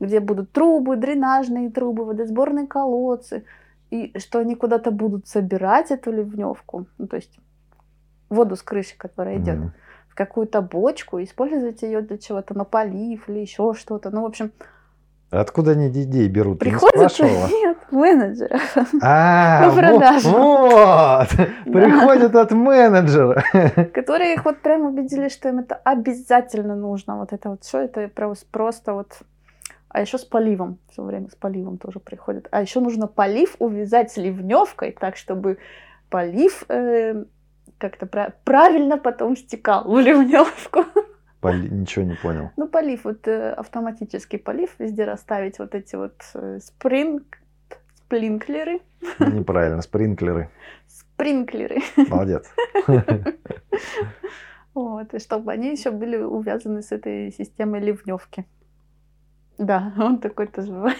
[0.00, 3.44] где будут трубы, дренажные трубы, водосборные колодцы,
[3.90, 7.38] и что они куда-то будут собирать эту ливневку, ну, то есть
[8.30, 9.70] воду с крыши, которая идет, mm-hmm.
[10.08, 14.10] в какую-то бочку, использовать ее для чего-то на полив или еще что-то.
[14.10, 14.52] Ну, в общем,
[15.32, 16.58] Откуда они идеи берут?
[16.58, 18.60] Приходят нет, менеджера.
[19.02, 21.28] А, вот, вот.
[21.64, 23.42] Приходят от менеджера.
[23.94, 27.16] Которые их вот прям убедили, что им это обязательно нужно.
[27.16, 28.10] Вот это вот все, это
[28.50, 29.22] просто вот...
[29.88, 32.48] А еще с поливом, все время с поливом тоже приходят.
[32.50, 35.56] А еще нужно полив увязать с ливневкой, так чтобы
[36.10, 37.24] полив э,
[37.78, 40.84] как-то пра- правильно потом стекал в ливневку.
[41.42, 42.50] Поли- Ничего не понял.
[42.56, 47.38] Ну, полив, вот э, автоматический полив, везде расставить вот эти вот э, спринг,
[47.96, 48.80] сплинклеры,
[49.18, 50.48] Неправильно, спринклеры.
[50.86, 52.48] спринклеры, Молодец.
[54.74, 58.46] вот, и чтобы они еще были увязаны с этой системой ливневки.
[59.58, 60.96] Да, он такой тоже бывает.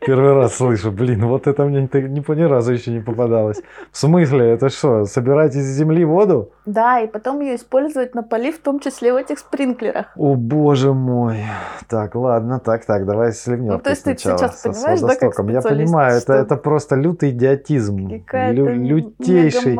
[0.00, 3.62] Первый раз слышу, блин, вот это мне ни, ни, разу еще не попадалось.
[3.90, 6.50] В смысле, это что, собирать из земли воду?
[6.66, 10.06] Да, и потом ее использовать на полив, в том числе в этих спринклерах.
[10.16, 11.44] О, боже мой.
[11.88, 15.50] Так, ладно, так, так, давай с ливневкой Ну, то есть ты сейчас понимаешь, да, как.
[15.50, 18.08] Я понимаю, это, это просто лютый идиотизм.
[18.08, 19.78] Лю- лютейший.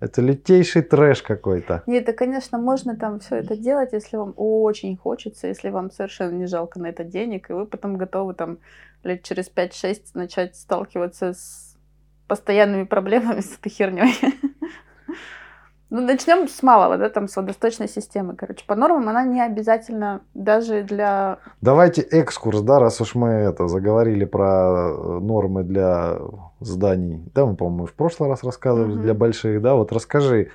[0.00, 1.82] Это лютейший трэш какой-то.
[1.86, 6.32] Нет, это, конечно, можно там все это делать, если вам очень хочется, если вам совершенно
[6.32, 8.58] не жалко на это денег, и вы потом готовы там
[9.02, 11.76] лет через 5-6 начать сталкиваться с
[12.28, 14.14] постоянными проблемами с этой херней.
[15.90, 18.36] Ну, начнем с малого, да, там, с водосточной системы.
[18.36, 21.38] Короче, по нормам она не обязательно даже для...
[21.62, 26.18] Давайте экскурс, да, раз уж мы это заговорили про э, нормы для
[26.60, 27.22] зданий.
[27.34, 29.02] Да, мы, по-моему, в прошлый раз рассказывали Мгм.
[29.02, 29.76] для больших, да.
[29.76, 30.50] Вот расскажи,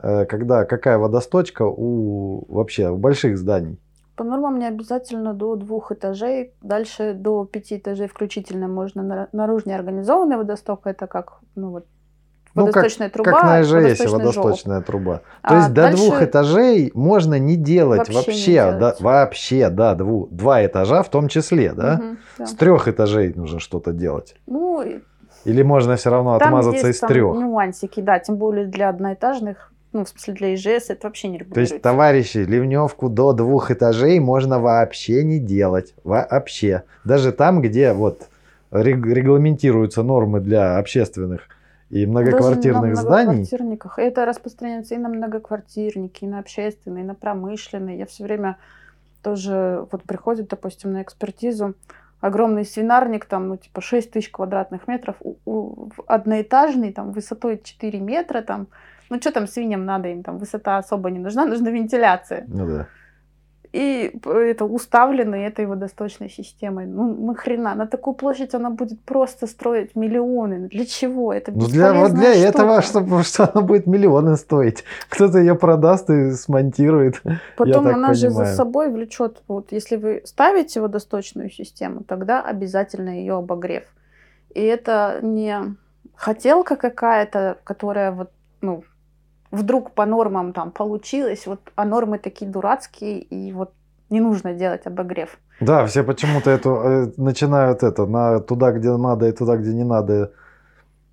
[0.00, 3.78] э, когда какая водосточка у вообще у больших зданий?
[4.14, 9.02] По нормам не обязательно до двух этажей, дальше до пяти этажей включительно можно.
[9.02, 11.86] На- Наружно организованный водосток, это как, ну вот,
[12.56, 14.24] Ну, как- водосточная труба, как на ИЖС водосточный желоб.
[14.36, 15.14] водосточная труба.
[15.16, 19.00] То А есть до дальше двух этажей можно не делать вообще вообще, не да, делать.
[19.00, 21.96] вообще, да, дву, два этажа в том числе, да.
[22.02, 22.46] Мгм, да.
[22.46, 24.34] С трех этажей нужно что-то делать.
[24.46, 24.82] Ну,
[25.44, 27.36] Или можно все равно там отмазаться есть из там трех.
[27.36, 31.44] нюансики, да, тем более для одноэтажных, ну, в смысле для ИЖС это вообще не То
[31.44, 31.78] есть, регулируется.
[31.80, 35.94] товарищи, ливневку до двух этажей можно вообще не делать.
[36.04, 36.82] Вообще.
[37.04, 38.22] Даже там, где вот
[38.72, 41.42] рег- регламентируются нормы для общественных
[41.90, 43.24] и Даже многоквартирных на зданий.
[43.26, 43.98] многоквартирниках.
[43.98, 47.98] Это распространяется и на многоквартирники, и на общественные, и на промышленные.
[47.98, 48.56] Я все время
[49.22, 51.74] тоже вот приходит, допустим, на экспертизу
[52.20, 58.00] огромный свинарник, там, ну, типа 6 тысяч квадратных метров, у- у- одноэтажный, там, высотой 4
[58.00, 58.66] метра, там,
[59.10, 62.44] ну, что там свиньям надо, им там высота особо не нужна, нужна вентиляция.
[62.48, 62.86] Ну да.
[63.76, 66.86] И это уставлены этой водосточной системой.
[66.86, 67.74] Ну, нахрена?
[67.74, 70.68] На такую площадь она будет просто строить миллионы.
[70.68, 71.30] Для чего?
[71.30, 73.00] Это Ну для, вот для бесполезная этого, штука.
[73.00, 74.84] чтобы что она будет миллионы стоить.
[75.10, 77.20] Кто-то ее продаст и смонтирует.
[77.58, 78.56] Потом она же за понимаю.
[78.56, 79.42] собой влечет.
[79.46, 83.84] Вот если вы ставите водосточную систему, тогда обязательно ее обогрев.
[84.54, 85.76] И это не
[86.14, 88.30] хотелка какая-то, которая вот,
[88.62, 88.84] ну,
[89.50, 93.72] вдруг по нормам там получилась, вот, а нормы такие дурацкие, и вот
[94.10, 95.38] не нужно делать обогрев.
[95.60, 99.84] Да, все почему-то эту э, начинают это на туда, где надо, и туда, где не
[99.84, 100.32] надо,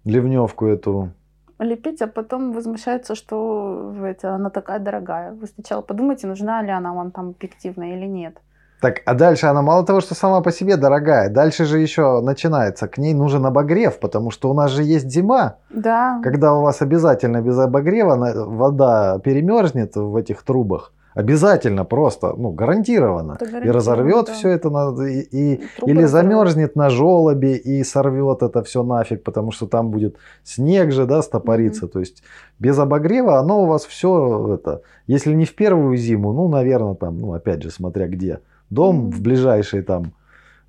[0.05, 1.11] ливневку эту.
[1.59, 5.31] лепить, а потом возмущаются, что это, она такая дорогая.
[5.31, 8.37] Вы сначала подумайте, нужна ли она вам там объективно или нет.
[8.83, 12.87] Так, а дальше она мало того, что сама по себе дорогая, дальше же еще начинается,
[12.89, 16.81] к ней нужен обогрев, потому что у нас же есть зима, Да, когда у вас
[16.81, 20.91] обязательно без обогрева вода перемерзнет в этих трубах.
[21.15, 23.33] Обязательно просто, ну, гарантированно.
[23.33, 24.33] Это И гарантированно, разорвет да.
[24.33, 29.23] все это, на- и, и- трубы или замерзнет на желобе и сорвет это все нафиг,
[29.23, 31.87] потому что там будет снег же, да, стопориться.
[31.87, 32.23] То есть
[32.59, 37.17] без обогрева оно у вас все это, если не в первую зиму, ну, наверное, там,
[37.19, 38.39] ну, опять же, смотря где,
[38.73, 40.13] дом в ближайшие там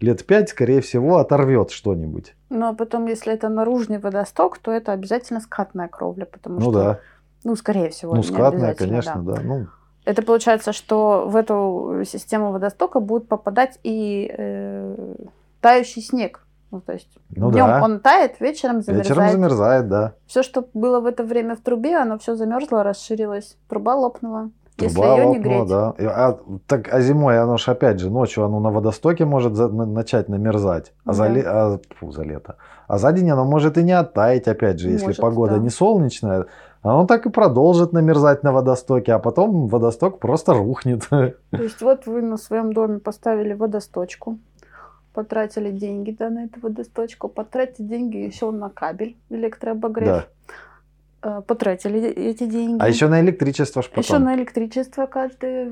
[0.01, 2.35] лет пять, скорее всего, оторвет что-нибудь.
[2.51, 7.01] Ну, потом, если это наружный водосток, то это обязательно скатная кровля, потому Ну что, да,
[7.45, 9.35] ну, скорее всего, ну, скатная, конечно, да.
[9.35, 9.43] да.
[9.43, 9.67] Ну,
[10.05, 15.15] Это получается, что в эту систему водостока будет попадать и э,
[15.61, 16.41] тающий снег.
[16.71, 19.09] Ну, то есть ну днем да, он тает, вечером замерзает.
[19.09, 20.15] вечером замерзает, да.
[20.27, 23.57] Все, что было в это время в трубе, оно все замерзло, расширилось.
[23.69, 24.51] Труба лопнула.
[24.79, 25.69] Если Труба ее не греть.
[25.69, 25.95] да.
[25.99, 29.87] А, так, а зимой оно ж опять же ночью оно на водостоке может за- на-
[29.87, 31.29] начать намерзать, а, за, Да.
[31.31, 32.57] ле- а, фу, за лето.
[32.89, 35.59] А за день оно может и не оттаять, опять же, если Может, погода да.
[35.61, 36.47] не солнечная.
[36.83, 41.09] Оно так и продолжит намерзать на водостоке, а потом водосток просто рухнет.
[41.09, 44.39] То есть вот вы на своем доме поставили водосточку,
[45.15, 50.23] потратили деньги да, на эту водосточку, потратите деньги еще на кабель электрообогрев, э,
[51.47, 52.81] потратили эти деньги.
[52.83, 54.03] А еще на электричество ж потом.
[54.03, 55.71] Еще на электричество каждый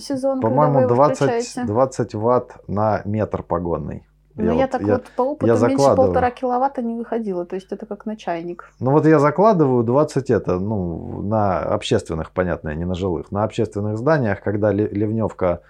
[0.00, 1.64] сезон, По-моему, его 20, включаете.
[1.64, 4.04] 20 ватт на метр погонный.
[4.34, 5.96] Ну, я, вот- так вот по опыту меньше закладываю.
[5.96, 7.44] полтора киловатта не выходило.
[7.44, 8.70] То есть это как на чайник.
[8.78, 13.98] Ну вот я закладываю 20 это, ну, на общественных, понятно, не на жилых, на общественных
[13.98, 15.62] зданиях, когда ли- ливневка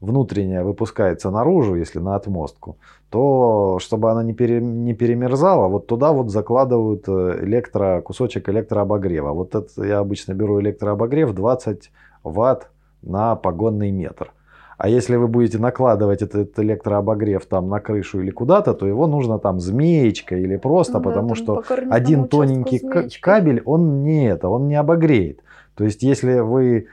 [0.00, 2.76] внутренняя выпускается наружу, если на отмостку,
[3.10, 9.32] то чтобы она не, пере, не перемерзала, вот туда вот закладывают э, электро, кусочек электрообогрева.
[9.32, 11.90] Вот это я обычно беру электрообогрев 20
[12.22, 12.70] ватт
[13.02, 14.32] на погонный метр.
[14.76, 19.40] А если вы будете накладывать этот электрообогрев там на крышу или куда-то, то его нужно
[19.40, 23.20] там змеечкой или просто, Ну да, потому там что один тоненький змеечкой.
[23.20, 25.40] кабель, он не это, он не обогреет.
[25.74, 26.86] То есть, если вы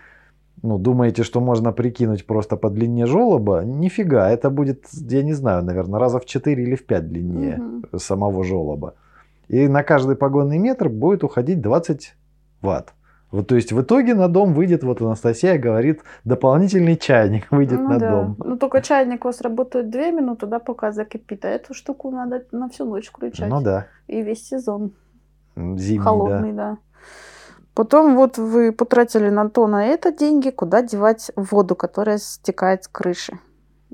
[0.66, 5.64] ну, думаете, что можно прикинуть просто по длине желоба, нифига, это будет, я не знаю,
[5.64, 8.00] наверное, раза в 4 или в 5 длиннее Мгм.
[8.00, 8.94] самого желоба.
[9.48, 12.16] И на каждый погонный метр будет уходить 20
[12.62, 12.94] ватт.
[13.32, 17.90] Вот, то есть в итоге на дом выйдет, вот Анастасия говорит, дополнительный чайник выйдет Ну
[17.90, 18.10] на да.
[18.10, 18.36] дом.
[18.38, 22.44] Ну только чайник у вас работает две минуты, да, пока закипит, а эту штуку надо
[22.52, 23.50] на всю ночь включать.
[23.50, 24.92] Ну да, И весь сезон
[25.56, 26.78] зимний, холодный, да.
[27.76, 32.88] Потом вот вы потратили на то, на это деньги, куда девать воду, которая стекает с
[32.88, 33.38] крыши.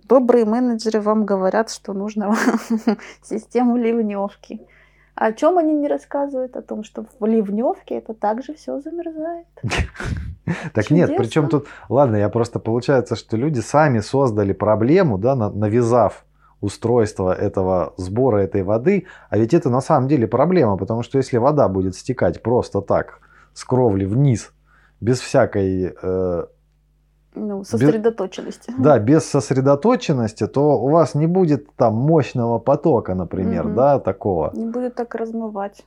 [0.08, 2.36] Добрые менеджеры вам говорят, что нужно
[3.24, 4.62] систему ливневки.
[5.16, 6.56] А о чем они не рассказывают?
[6.56, 9.48] О том, что в ливневке это также все замерзает.
[10.74, 15.52] Так нет, причем тут, ладно, я просто получается, что люди сами создали проблему, да, на-
[15.52, 16.26] навязав
[16.60, 21.38] устройство этого сбора этой воды, а ведь это на самом деле проблема, потому что если
[21.38, 23.20] вода будет стекать просто так
[23.54, 24.52] с кровли вниз,
[25.00, 26.46] без всякой, э,
[27.36, 28.74] Ну, сосредоточенности.
[28.78, 33.76] да, без сосредоточенности, то у вас не будет там мощного потока, например, Мгм.
[33.76, 34.52] да, такого.
[34.54, 35.84] Не будет так размывать.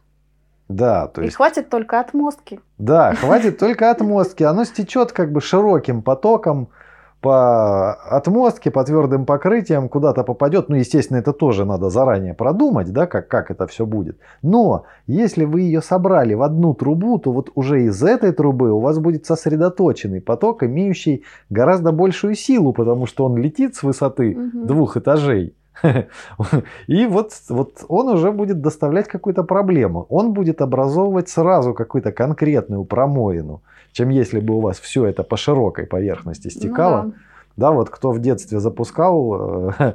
[0.68, 2.58] Да, то И есть, хватит только отмостки.
[2.78, 6.68] да, хватит только отмостки, оно стечет как бы широким потоком
[7.24, 10.68] по отмостке, по твердым покрытиям, куда-то попадет.
[10.68, 14.18] Ну, естественно, это тоже надо заранее продумать, да, как, как это все будет.
[14.42, 18.80] Но если вы ее собрали в одну трубу, то вот уже из этой трубы у
[18.80, 24.66] вас будет сосредоточенный поток, имеющий гораздо большую силу, потому что он летит с высоты Мгм.
[24.66, 25.54] двух этажей.
[26.86, 30.06] И вот, вот он уже будет доставлять какую-то проблему.
[30.08, 33.62] Он будет образовывать сразу какую-то конкретную промоину,
[33.92, 37.02] чем если бы у вас все это по широкой поверхности стекало.
[37.02, 37.16] Ну да.
[37.56, 39.94] Да, вот кто в детстве запускал э,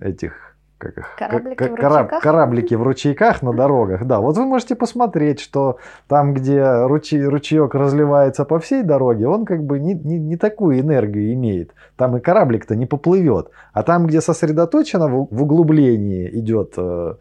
[0.00, 0.45] этих
[0.78, 2.22] как их, Кораблики ка- в ручейках?
[2.22, 4.04] кораблики в ручейках на дорогах.
[4.04, 9.44] Да, вот вы можете посмотреть, что там, где ручей, ручеек разливается по всей дороге, он
[9.46, 11.72] как бы не, не, не такую энергию имеет.
[11.96, 13.50] Там и кораблик-то не поплывет.
[13.72, 17.14] А там, где сосредоточено в, в углублении идет, э,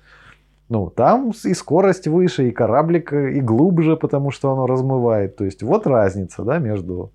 [0.70, 5.38] ну, там и скорость выше, и кораблик э, и глубже, потому что оно размывает.
[5.38, 7.12] То есть вот разница, да, между...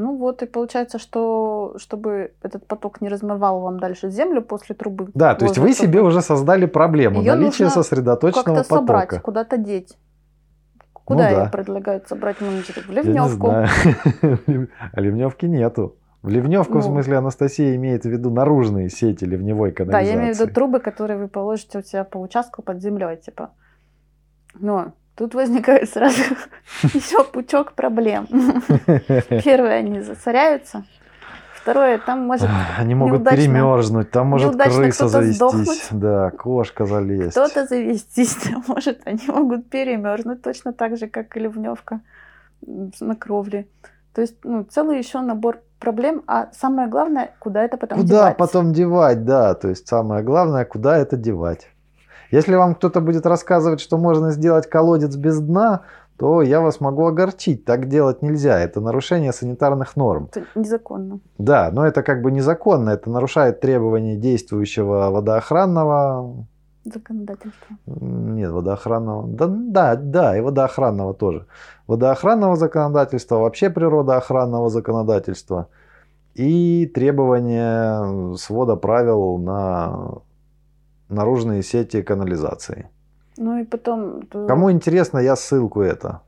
[0.00, 5.10] Ну вот, и получается, что чтобы этот поток не размывал вам дальше землю после трубы.
[5.12, 9.22] Да, то есть вы себе уже создали проблему Её наличия нужно сосредоточенного как-то собрать, потока.
[9.24, 9.98] куда-то деть.
[10.92, 11.42] Куда Ну да.
[11.44, 12.82] ее предлагают собрать менеджеры?
[12.82, 13.48] В ливневку.
[14.92, 15.96] А ливневки нету.
[16.22, 16.92] В ливневку, в Ну.
[16.92, 20.12] смысле, Анастасия имеет в виду наружные сети ливневой Да, канализации.
[20.14, 23.50] я имею в виду трубы, которые вы положите у себя по участку под землей, типа.
[24.60, 26.22] Но тут возникает сразу
[26.94, 28.26] еще пучок проблем.
[29.44, 30.84] Первое, они засоряются.
[31.54, 32.48] Второе, там может
[32.78, 35.36] Они могут неудачно- перемерзнуть, там может крыса завестись.
[35.36, 35.88] сдохнуть.
[35.90, 37.32] Да, кошка залезть.
[37.32, 42.00] кто-то завестись, а может, они могут перемерзнуть точно так же, как и ливневка
[43.00, 43.66] на кровле.
[44.14, 48.36] То есть, ну, целый еще набор проблем, а самое главное, куда это потом Куда девать.
[48.38, 49.54] потом девать, да.
[49.54, 51.68] То есть самое главное, куда это девать.
[52.30, 55.82] Если вам кто-то будет рассказывать, что можно сделать колодец без дна,
[56.18, 57.64] то я вас могу огорчить.
[57.64, 58.58] Так делать нельзя.
[58.58, 60.28] Это нарушение санитарных норм.
[60.34, 61.20] Это незаконно.
[61.38, 62.90] Да, но это как бы незаконно.
[62.90, 66.44] Это нарушает требования действующего водоохранного...
[66.84, 67.76] Законодательство.
[67.86, 69.28] м, Нет, водоохранного...
[69.28, 71.46] Да, да, да, и водоохранного тоже.
[71.86, 75.68] Водоохранного законодательства, вообще природоохранного законодательства
[76.34, 80.18] и требования свода правил на
[81.08, 82.88] наружные сети канализации.
[83.36, 84.22] Ну и потом...
[84.26, 86.20] то- Кому интересно, я ссылку это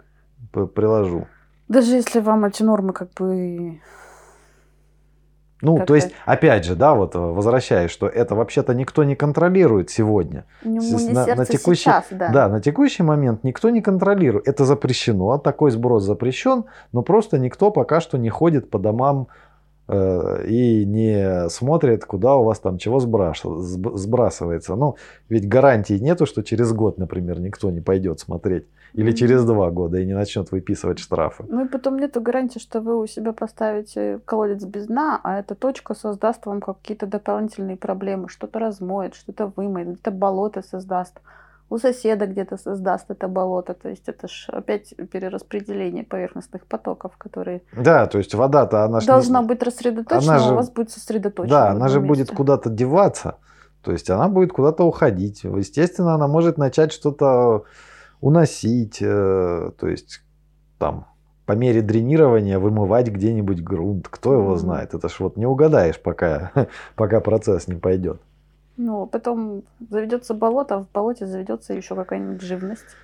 [0.53, 1.27] приложу.
[1.69, 3.81] Даже если вам эти нормы как бы...
[5.63, 9.15] Ну, Как то есть, опять же, да, вот э, возвращаясь, что это вообще-то никто не
[9.15, 10.47] контролирует сегодня.
[10.65, 10.79] Не
[11.13, 12.31] на- на текущий- сейчас, да.
[12.33, 14.49] Да, на текущий момент никто не контролирует.
[14.49, 19.50] Это запрещено, такой сброс запрещен, но просто никто пока что не ходит по домам э,
[20.47, 24.77] и не смотрит, куда у вас там чего сбрасывается.
[24.77, 24.97] Ну,
[25.29, 28.65] ведь гарантии нету, что через год, например, никто не пойдет смотреть.
[28.93, 29.17] Или Мгм.
[29.17, 31.45] через два года и не начнет выписывать штрафы.
[31.49, 35.55] Ну и потом нету гарантии, что вы у себя поставите колодец без дна, а эта
[35.55, 41.21] точка создаст вам какие-то дополнительные проблемы, что-то размоет, что-то вымоет, где-то болото создаст.
[41.71, 43.75] У соседа где-то создаст это болото.
[43.75, 49.05] То есть это ж опять перераспределение поверхностных потоков, которые Да, то есть вода-то она ж
[49.05, 51.49] не- должна быть рассредоточена, она а же- у вас будет сосредоточена.
[51.57, 52.35] Да, она же будет месте.
[52.37, 53.37] куда-то деваться.
[53.83, 55.45] То есть она будет куда-то уходить.
[55.45, 57.65] Естественно, она может начать что-то
[58.21, 58.99] уносить.
[59.01, 60.23] э, То есть
[60.79, 61.07] там
[61.47, 64.09] по мере дренирования вымывать где-нибудь грунт.
[64.09, 64.95] Кто его знает?
[64.95, 66.53] Это ж вот не угадаешь, пока,
[66.97, 68.21] пока процесс не пойдет.
[68.83, 72.97] Ну, потом заведется болото, а в болоте заведется еще какая-нибудь живность.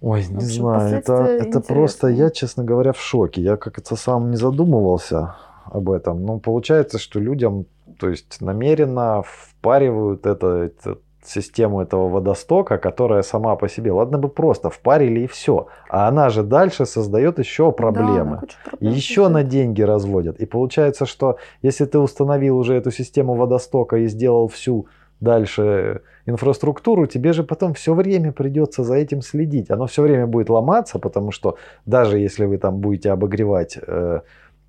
[0.00, 3.42] Ой, не общем, знаю, это, это просто, я, честно говоря, в шоке.
[3.42, 5.36] Я как-то сам не задумывался
[5.66, 6.24] об этом.
[6.24, 7.66] Но получается, что людям,
[7.98, 14.28] то есть намеренно впаривают это, это- систему этого водостока, которая сама по себе, ладно бы
[14.28, 15.68] просто впарили и все.
[15.88, 18.40] А она же дальше создает еще Да, проблемы.
[18.42, 20.40] И проблем еще на деньги разводят.
[20.40, 24.86] И получается, что если ты установил уже эту систему водостока и сделал всю
[25.22, 29.70] дальше инфраструктуру, тебе же потом все время придется за этим следить.
[29.70, 31.56] Оно все время будет ломаться, потому что
[31.86, 34.20] даже если вы там будете обогревать э,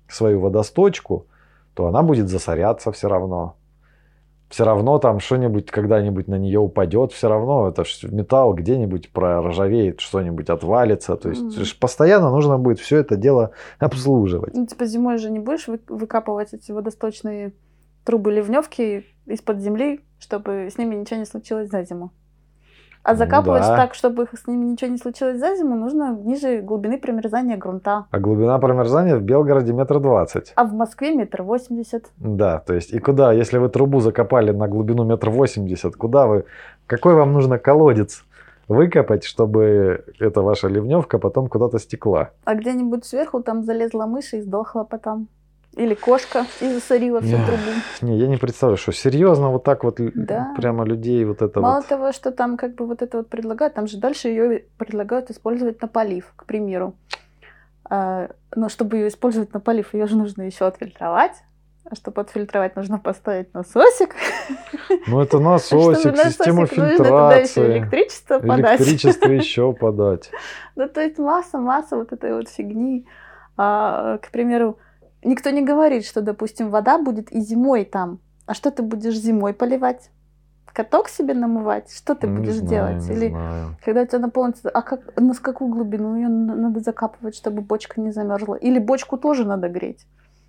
[0.08, 1.26] свою водосточку,
[1.74, 3.56] то она будет засоряться все равно.
[4.48, 10.48] Все равно там что-нибудь когда-нибудь на нее упадет, все равно это металл где-нибудь проржавеет, что-нибудь
[10.48, 11.16] отвалится.
[11.16, 13.50] То есть ж постоянно нужно будет все это дело
[13.80, 14.54] обслуживать.
[14.54, 17.52] Ну, типа зимой же не будешь вы- выкапывать эти водосточные
[18.04, 22.10] трубы ливневки из-под земли, чтобы с ними ничего не случилось за зиму.
[23.02, 23.76] А Ну закапывать да.
[23.76, 28.06] так, чтобы с ними ничего не случилось за зиму, нужно ниже глубины промерзания грунта.
[28.10, 30.54] А глубина промерзания в Белгороде метр двадцать.
[30.56, 32.06] А в Москве метр восемьдесят.
[32.16, 36.44] Да, то есть и куда, если вы трубу закопали на глубину метр восемьдесят, куда вы,
[36.86, 38.24] какой вам нужно колодец
[38.68, 42.30] выкопать, чтобы эта ваша ливневка потом куда-то стекла?
[42.44, 45.28] А где-нибудь сверху там залезла мышь и сдохла потом.
[45.76, 47.44] Или кошка и засорила всю Не.
[47.46, 47.62] трубу.
[48.02, 50.54] Не, я не представляю, что серьезно вот так вот Да.
[50.56, 51.86] прямо людей вот это Мало вот.
[51.86, 55.82] того, что там как бы вот это вот предлагают, там же дальше ее предлагают использовать
[55.82, 56.94] на полив, к примеру.
[57.90, 61.32] А, но чтобы ее использовать на полив, ее же нужно еще отфильтровать.
[61.90, 64.14] А чтобы отфильтровать, нужно поставить насосик.
[65.06, 68.80] Ну это насосик, систему насосик нужно туда еще фильтрации, электричество подать.
[68.80, 70.30] электричество еще подать.
[70.76, 73.06] Ну, то есть масса-масса вот этой вот фигни.
[73.56, 74.78] А, к примеру,
[75.24, 78.18] никто не говорит, что, допустим, вода будет и зимой там.
[78.46, 80.10] А что ты будешь зимой поливать?
[80.72, 81.92] Каток себе намывать?
[81.94, 83.08] Что ты Не будешь знаю, делать?
[83.10, 83.76] Или знаю.
[83.84, 88.10] когда у тебя наполнится, а как, на какую глубину ее надо закапывать, чтобы бочка не
[88.10, 88.56] замерзла?
[88.56, 90.04] Или бочку тоже надо греть?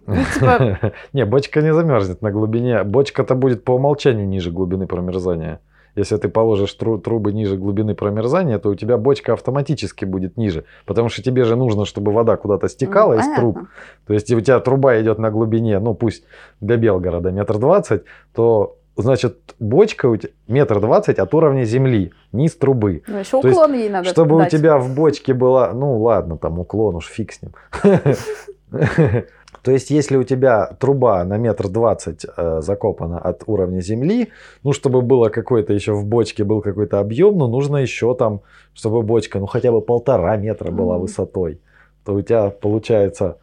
[0.07, 2.83] Ну, типа- Не, бочка не замерзнет на глубине.
[2.83, 5.59] Бочка-то будет по умолчанию ниже глубины промерзания.
[5.95, 10.65] Если ты положишь тру- трубы ниже глубины промерзания, то у тебя бочка автоматически будет ниже.
[10.85, 13.53] Потому что тебе же нужно, чтобы вода куда-то стекала Ну, из труб.
[13.55, 13.73] понятно.
[14.07, 16.23] То есть у тебя труба идет на глубине, ну пусть
[16.61, 22.55] для Белгорода метр двадцать, то значит бочка у тебя метр двадцать от уровня земли, низ
[22.55, 23.03] трубы.
[23.07, 24.53] Ну, еще То есть, уклон ей надо Чтобы дать.
[24.53, 27.51] у тебя в бочке была, ну ладно, там уклон уж фиг с ним.
[29.65, 34.29] То есть, если у тебя труба на метр двадцать э, закопана от уровня земли,
[34.61, 38.41] ну, чтобы было какой-то еще в бочке был какой-то объем, ну, нужно еще там,
[38.75, 41.01] чтобы бочка, ну, хотя бы полтора метра была Мгм.
[41.01, 41.59] высотой,
[42.05, 43.37] то у тебя получается,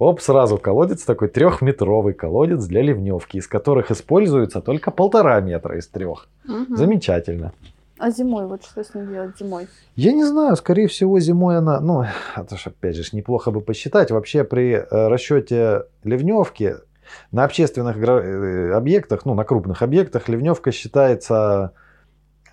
[0.00, 5.86] оп, сразу колодец такой трехметровый колодец для ливневки, из которых используется только полтора метра из
[5.86, 6.26] трех.
[6.48, 6.76] Мгм.
[6.76, 7.52] Замечательно.
[8.00, 9.68] А зимой, вот что с ним делать зимой?
[9.94, 12.02] Я не знаю, скорее всего, зимой она, ну,
[12.36, 14.10] это ж опять же неплохо бы посчитать.
[14.10, 16.76] Вообще при э, расчете ливневки
[17.30, 21.72] на общественных э, объектах, ну, на крупных объектах, ливневка считается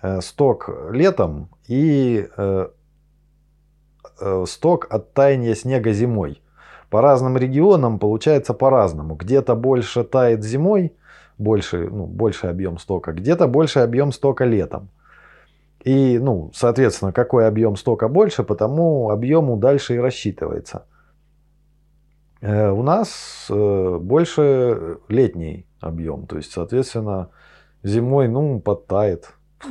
[0.02, 2.28] э, сток летом и
[4.46, 6.42] сток от таяния снега зимой.
[6.90, 9.14] По разным регионам получается по-разному.
[9.14, 10.92] Где-то больше тает зимой,
[11.38, 14.90] больше, ну, больше объем стока, где-то больше объем стока летом.
[15.84, 20.86] И, ну, соответственно, какой объем стока больше, потому объему дальше и рассчитывается.
[22.40, 27.28] Э, У нас э, больше летний объем, то есть, соответственно,
[27.82, 29.32] зимой, ну, подтает.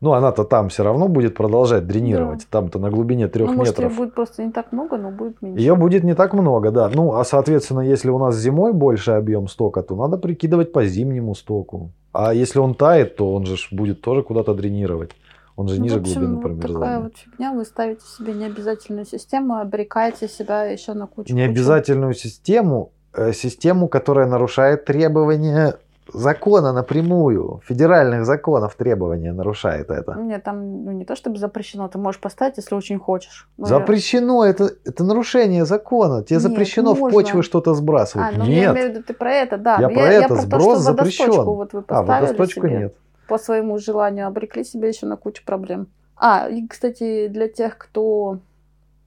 [0.00, 3.84] Ну, она-то там все равно будет продолжать дренировать, там-то на глубине трех Ну, может, ее
[3.84, 3.96] метров.
[3.96, 5.58] будет просто не так много, но будет меньше.
[5.58, 6.90] Ее будет не так много, да.
[6.92, 11.34] Ну, а соответственно, если у нас зимой больше объем стока, то надо прикидывать по зимнему
[11.34, 11.90] стоку.
[12.12, 15.12] А если он тает, то он же будет тоже куда-то дренировать.
[15.56, 16.78] Он же Ну, ниже в общем, глубины промерзания.
[16.80, 17.52] такая вот фигня.
[17.52, 21.32] Вы ставите себе необязательную систему, обрекаете себя еще на кучу.
[21.34, 25.76] Необязательную систему, э, систему, которая нарушает требования
[26.12, 30.14] закона напрямую, федеральных законов требования нарушает это.
[30.14, 33.48] Нет, там ну, не то чтобы запрещено, ты можешь поставить, если очень хочешь.
[33.56, 36.22] Ну, Запрещено, это, это нарушение закона.
[36.22, 38.36] Тебе Нет, запрещено в почву что-то А, сбрасывать.
[38.36, 38.72] ну я нет.
[38.74, 39.76] имею в виду, ты про это, да.
[39.80, 41.26] Я Но про я, это, про то, что запрещен.
[41.30, 42.94] водосточку вот вы А, водосточку себе нет.
[43.26, 45.88] По своему желанию, обрекли себя еще на кучу проблем.
[46.16, 48.40] А, и, кстати, для тех, кто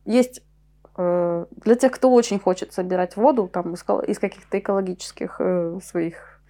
[0.06, 0.42] есть
[0.98, 6.42] э, для тех, кто очень хочет собирать воду там из, из каких-то экологических э, своих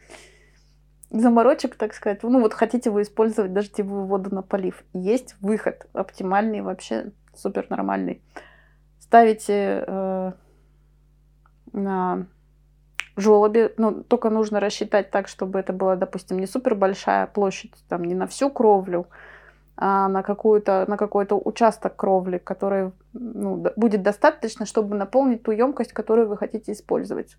[1.09, 6.61] заморочек, так сказать, ну вот хотите вы использовать дождевую воду на полив, есть выход оптимальный,
[6.61, 8.21] вообще супер нормальный.
[8.99, 10.31] Ставите э,
[11.71, 12.27] на
[13.21, 18.03] желобе, ну, только нужно рассчитать так, чтобы это была, допустим, не супер большая площадь, там,
[18.03, 19.07] не на всю кровлю,
[19.75, 25.93] а на, какую-то, на какой-то участок кровли, который ну, будет достаточно, чтобы наполнить ту емкость,
[25.93, 27.37] которую вы хотите использовать.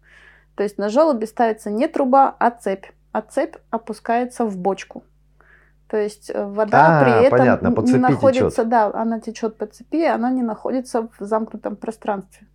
[0.54, 2.86] То есть на желобе ставится не труба, а цепь.
[3.12, 5.02] А цепь опускается в бочку.
[5.88, 8.68] То есть э, вода а, при этом понятно, по не находится, течет.
[8.68, 12.46] да, она течет по цепи, она не находится в замкнутом пространстве.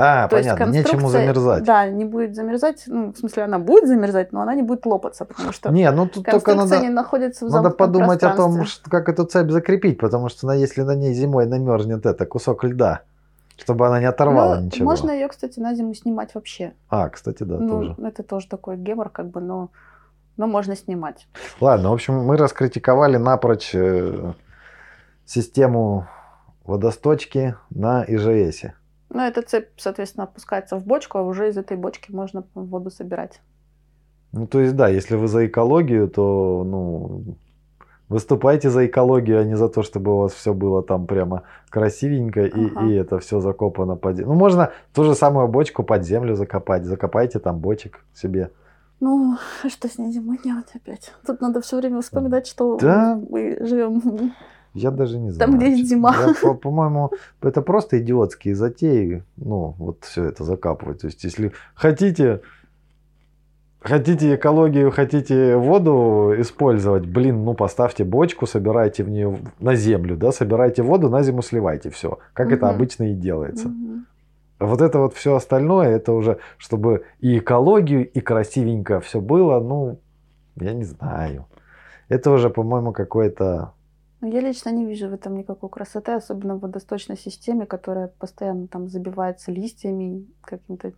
[0.00, 1.64] А, То понятно, есть нечему замерзать.
[1.64, 2.84] Да, не будет замерзать.
[2.86, 6.06] Ну, в смысле, она будет замерзать, но она не будет лопаться, потому что не, ну,
[6.06, 9.98] тут только надо, не находится в Надо подумать о том, что, как эту цепь закрепить,
[9.98, 13.00] потому что если на ней зимой намерзнет это кусок льда,
[13.56, 14.84] чтобы она не оторвала ну, ничего.
[14.84, 16.74] Можно ее, кстати, на зиму снимать вообще.
[16.88, 17.96] А, кстати, да, ну, тоже.
[17.98, 19.70] Это тоже такой гемор, как бы, но,
[20.36, 21.26] но можно снимать.
[21.60, 24.32] Ладно, в общем, мы раскритиковали напрочь э,
[25.26, 26.06] систему
[26.64, 28.66] водосточки на ИЖС.
[29.10, 33.40] Ну, эта цепь, соответственно, опускается в бочку, а уже из этой бочки можно воду собирать.
[34.32, 37.36] Ну, то есть, да, если вы за экологию, то, ну,
[38.08, 42.44] выступайте за экологию, а не за то, чтобы у вас все было там прямо красивенько
[42.44, 42.86] и, ага.
[42.86, 44.32] и это все закопано под землю.
[44.32, 46.84] Ну, можно ту же самую бочку под землю закопать.
[46.84, 48.50] Закопайте там бочек себе.
[49.00, 51.12] Ну, а что с ней зимой делать опять?
[51.26, 53.20] Тут надо все время вспоминать, что да.
[53.30, 54.32] мы живем
[54.78, 55.50] я даже не знаю.
[55.50, 56.14] Там, где зима.
[56.42, 57.10] Я, по-моему,
[57.42, 61.00] это просто идиотские затеи, ну, вот все это закапывать.
[61.00, 62.40] То есть, если хотите,
[63.80, 70.32] хотите экологию, хотите воду использовать, блин, ну, поставьте бочку, собирайте в нее на землю, да,
[70.32, 72.18] собирайте воду, на зиму сливайте, все.
[72.32, 72.54] Как угу.
[72.54, 73.68] это обычно и делается.
[73.68, 74.00] Угу.
[74.60, 80.00] Вот это вот все остальное, это уже, чтобы и экологию, и красивенько все было, ну,
[80.56, 81.46] я не знаю.
[82.08, 83.72] Это уже, по-моему, какой-то ну,
[84.20, 88.88] я лично не вижу в этом никакой красоты, особенно в водосточной системе, которая постоянно там
[88.88, 90.92] забивается листьями, каким-то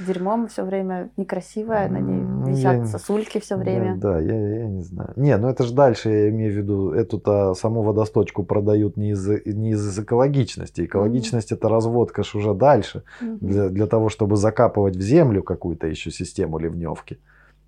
[0.00, 3.96] дерьмом все время некрасивая, на ней ну, висят я, сосульки все время.
[3.96, 5.12] Да, да я, я не знаю.
[5.16, 9.26] Не, ну это же дальше, я имею в виду, эту-то саму водосточку продают не из,
[9.44, 10.84] не из экологичности.
[10.84, 11.56] Экологичность mm-hmm.
[11.56, 13.38] это разводка ж уже дальше, mm-hmm.
[13.40, 17.18] для, для того, чтобы закапывать в землю какую-то еще систему ливневки.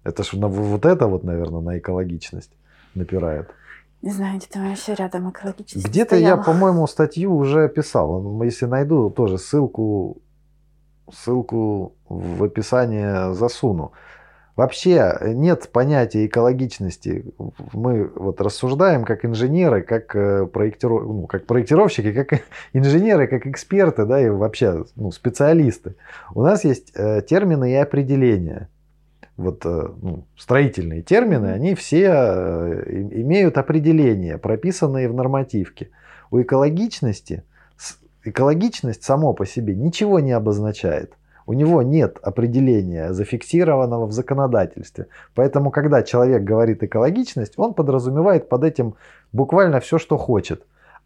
[0.05, 2.53] Это ж на, вот это вот, наверное, на экологичность
[2.95, 3.51] напирает.
[4.03, 8.42] Не знаю, где-то вообще рядом экологически Где-то я, по-моему, статью уже писал.
[8.42, 10.22] Если найду, тоже ссылку,
[11.12, 13.92] ссылку в описание засуну.
[14.57, 17.24] Вообще нет понятия экологичности.
[17.72, 21.03] Мы вот рассуждаем как инженеры, как, э, проектиров...
[21.03, 22.42] ну, как проектировщики, как
[22.72, 25.94] инженеры, как эксперты, да, и вообще ну, специалисты.
[26.34, 28.68] У нас есть э, термины и определения
[29.41, 35.91] вот, э, ну, строительные термины, они все э, имеют определение, прописанные в нормативке.
[36.30, 37.43] У экологичности,
[38.24, 41.14] экологичность само по себе ничего не обозначает.
[41.47, 45.07] У него нет определения, зафиксированного в законодательстве.
[45.34, 48.95] Поэтому, когда человек говорит экологичность, он подразумевает под этим
[49.32, 50.64] буквально все, что хочет.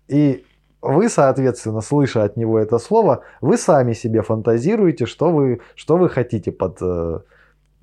[0.09, 0.45] И
[0.83, 6.11] вы, соответственно, слыша от него это слово, вы сами себе фантазируете, что вы, что вы
[6.11, 7.21] хотите под э,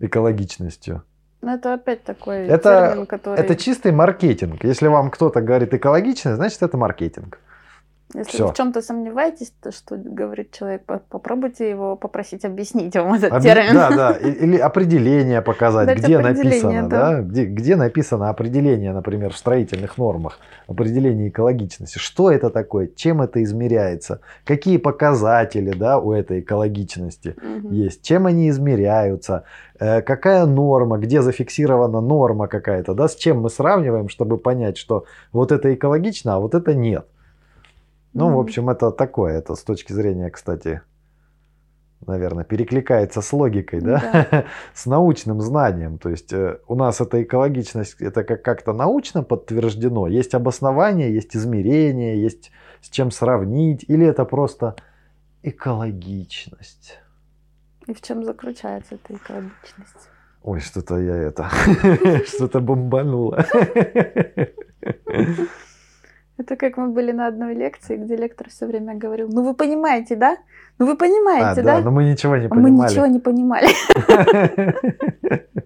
[0.02, 1.04] экологичностью.
[1.42, 3.40] Ну, это опять такой это, термин, который...
[3.40, 4.64] Это чистый маркетинг.
[4.64, 7.40] Если вам кто-то говорит экологичность, значит это маркетинг.
[8.14, 13.32] Если вы в чем-то сомневаетесь, то что говорит человек, попробуйте его попросить объяснить вам этот
[13.32, 13.44] Объ...
[13.44, 13.74] термин.
[13.74, 17.12] Да, да, или определение показать, Дать где определение, написано, да.
[17.12, 21.98] да, где, где написано определение, например, в строительных нормах, определение экологичности.
[21.98, 27.74] Что это такое, чем это измеряется, какие показатели, да, у этой экологичности угу.
[27.74, 29.44] есть, чем они измеряются,
[29.80, 35.06] э, какая норма, где зафиксирована норма какая-то, да, с чем мы сравниваем, чтобы понять, что
[35.32, 37.06] вот это экологично, а вот это нет.
[38.14, 38.36] Ну, mm-hmm.
[38.36, 40.82] в общем, это такое, это с точки зрения, кстати,
[42.06, 44.46] наверное, перекликается с логикой, да, да.
[44.74, 45.98] с научным знанием.
[45.98, 51.36] То есть э, у нас эта экологичность, это как- как-то научно подтверждено, есть обоснование, есть
[51.36, 52.52] измерение, есть
[52.82, 54.76] с чем сравнить, или это просто
[55.44, 57.00] экологичность.
[57.88, 60.10] И в чем заключается эта экологичность?
[60.44, 61.50] Ой, что-то я это,
[62.26, 63.46] что-то бомбануло.
[66.42, 70.16] Это как мы были на одной лекции, где лектор все время говорил, ну вы понимаете,
[70.16, 70.38] да?
[70.80, 71.78] Ну вы понимаете, А, да?
[71.78, 72.90] да, но мы ничего не А мы понимали.
[72.92, 73.68] ничего не понимали.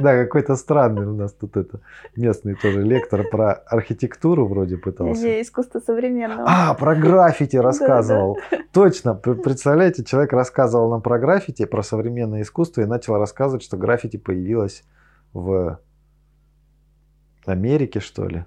[0.00, 1.80] Да, какой-то странный у нас тут это
[2.16, 5.22] местный тоже лектор про архитектуру вроде пытался.
[5.22, 6.44] Не, искусство современного.
[6.46, 8.38] А, про граффити рассказывал.
[8.72, 9.14] Точно.
[9.14, 14.84] Представляете, человек рассказывал нам про граффити, про современное искусство и начал рассказывать, что граффити появилось
[15.34, 15.78] в
[17.44, 18.44] Америке, что ли,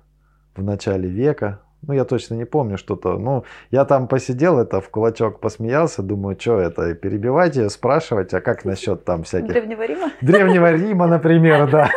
[0.56, 1.60] в начале века.
[1.88, 3.18] Ну, я точно не помню что-то.
[3.18, 8.42] Ну, я там посидел, это в кулачок посмеялся, думаю, что это, перебивать ее, спрашивать, а
[8.42, 10.12] как насчет там всяких Древнего Рима?
[10.22, 11.90] Древнего Рима, например, да.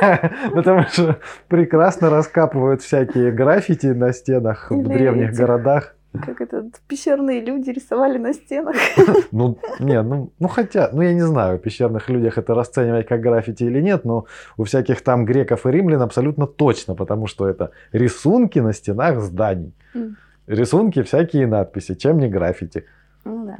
[0.54, 1.18] Потому что
[1.48, 5.94] прекрасно раскапывают всякие граффити на стенах в древних городах.
[6.22, 8.76] Как это, пещерные люди рисовали на стенах.
[9.32, 13.20] Ну, не, ну, ну хотя, ну я не знаю, в пещерных людях это расценивать как
[13.20, 17.70] граффити или нет, но у всяких там греков и римлян абсолютно точно, потому что это
[17.92, 19.72] рисунки на стенах зданий.
[19.94, 20.16] М.
[20.46, 22.84] Рисунки, всякие надписи, чем не граффити.
[23.24, 23.58] Ну да.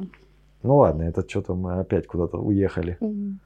[0.63, 2.97] Ну ладно, это что-то мы опять куда-то уехали.
[3.01, 3.41] М.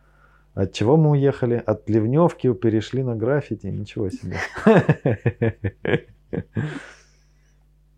[0.54, 1.62] От чего мы уехали?
[1.66, 3.68] От ливневки перешли на граффити.
[3.68, 4.36] Ничего себе.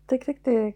[0.07, 0.75] Так-так-так.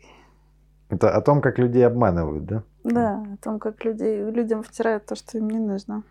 [0.89, 2.63] Это о том, как людей обманывают, да?
[2.83, 6.03] Да, о том, как людей, людям втирают то, что им не нужно.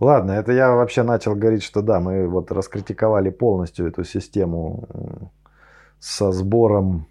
[0.00, 5.30] Ладно, это я вообще начал говорить, что да, мы вот раскритиковали полностью эту систему
[6.00, 7.06] со сбором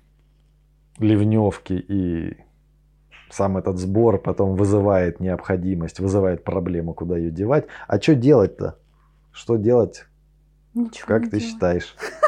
[0.97, 2.37] ливневки и
[3.29, 7.65] сам этот сбор потом вызывает необходимость, вызывает проблему, куда ее девать.
[7.87, 8.77] А что делать-то?
[9.31, 10.05] Что делать?
[10.73, 11.41] Ничего Как ты делаю.
[11.41, 11.95] считаешь?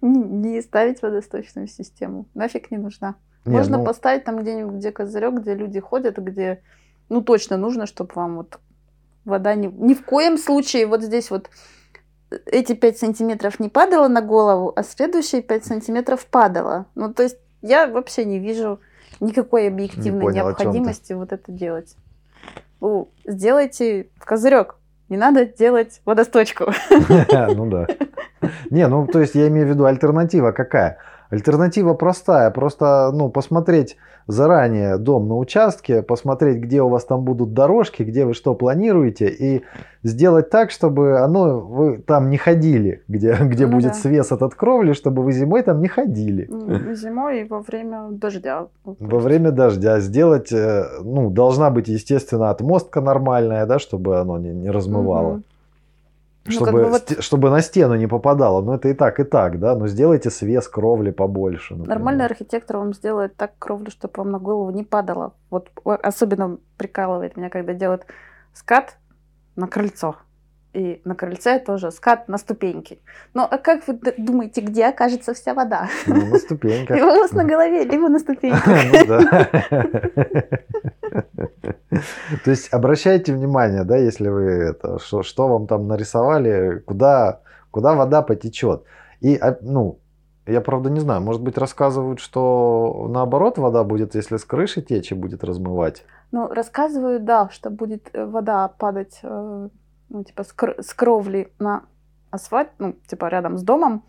[0.00, 0.22] Не,
[0.52, 2.26] не ставить водосточную систему.
[2.34, 3.16] Нафиг не нужна.
[3.44, 6.62] Не, Можно ну, поставить там где-нибудь, где козырек, где люди ходят, где,
[7.08, 8.58] ну, точно нужно, чтобы вам вот
[9.24, 9.68] вода не...
[9.68, 11.50] Ни в коем случае вот здесь вот
[12.46, 16.86] эти 5 сантиметров не падало на голову, а следующие 5 сантиметров падало.
[16.94, 18.80] Ну, то есть я вообще не вижу
[19.20, 20.64] никакой объективной понял, чём ты.
[20.64, 21.96] необходимости вот это делать.
[22.80, 24.76] Ну, сделайте козырек.
[25.08, 26.72] Не надо делать водосточку.
[27.54, 27.86] Ну да.
[28.70, 30.98] Не, ну то есть я имею в виду альтернатива какая?
[31.30, 33.96] Альтернатива простая, просто ну посмотреть
[34.28, 39.28] заранее дом на участке, посмотреть, где у вас там будут дорожки, где вы что планируете,
[39.28, 39.64] и
[40.02, 43.94] сделать так, чтобы оно вы там не ходили, где, где Ну будет да.
[43.94, 46.46] свес от кровли, чтобы вы зимой там не ходили.
[46.48, 48.66] Ну, Зимой и во время дождя.
[48.84, 54.50] Во время дождя сделать, э, ну, должна быть, естественно, отмостка нормальная, да, чтобы оно не,
[54.50, 55.42] не размывало.
[56.48, 56.58] Мгм.
[56.60, 58.62] Ну, Чтобы, как бы вот- чтобы на стену не попадало.
[58.62, 59.74] Ну, это и так, и так, да.
[59.76, 61.74] Но сделайте свес кровли побольше.
[61.74, 61.96] например.
[61.98, 65.32] Нормальный архитектор вам сделает так кровлю, чтобы вам на голову не падало.
[65.50, 68.06] Вот особенно прикалывает меня, когда делают
[68.54, 68.96] скат
[69.56, 70.16] на крыльцо.
[70.78, 73.00] И на крыльце тоже скат на ступеньки.
[73.34, 75.88] Ну, а как вы думаете, где окажется вся вода?
[76.06, 76.96] Ну, на ступеньках.
[76.96, 78.78] Либо у вас на голове, либо на ступеньках.
[79.08, 79.20] Ну.
[82.44, 87.40] То есть обращайте внимание, да, если вы это, что, что вам там нарисовали, куда,
[87.72, 88.84] куда вода потечет.
[89.20, 89.98] И, а, ну,
[90.46, 95.10] я правда не знаю, может быть рассказывают, что наоборот вода будет, если с крыши течь
[95.10, 96.04] и будет размывать.
[96.30, 99.68] Ну, рассказывают, да, что будет э, вода падать, э,
[100.08, 101.82] ну, типа, с, кр- с кровли на
[102.30, 104.02] асфальт, ну, типа, рядом с домом.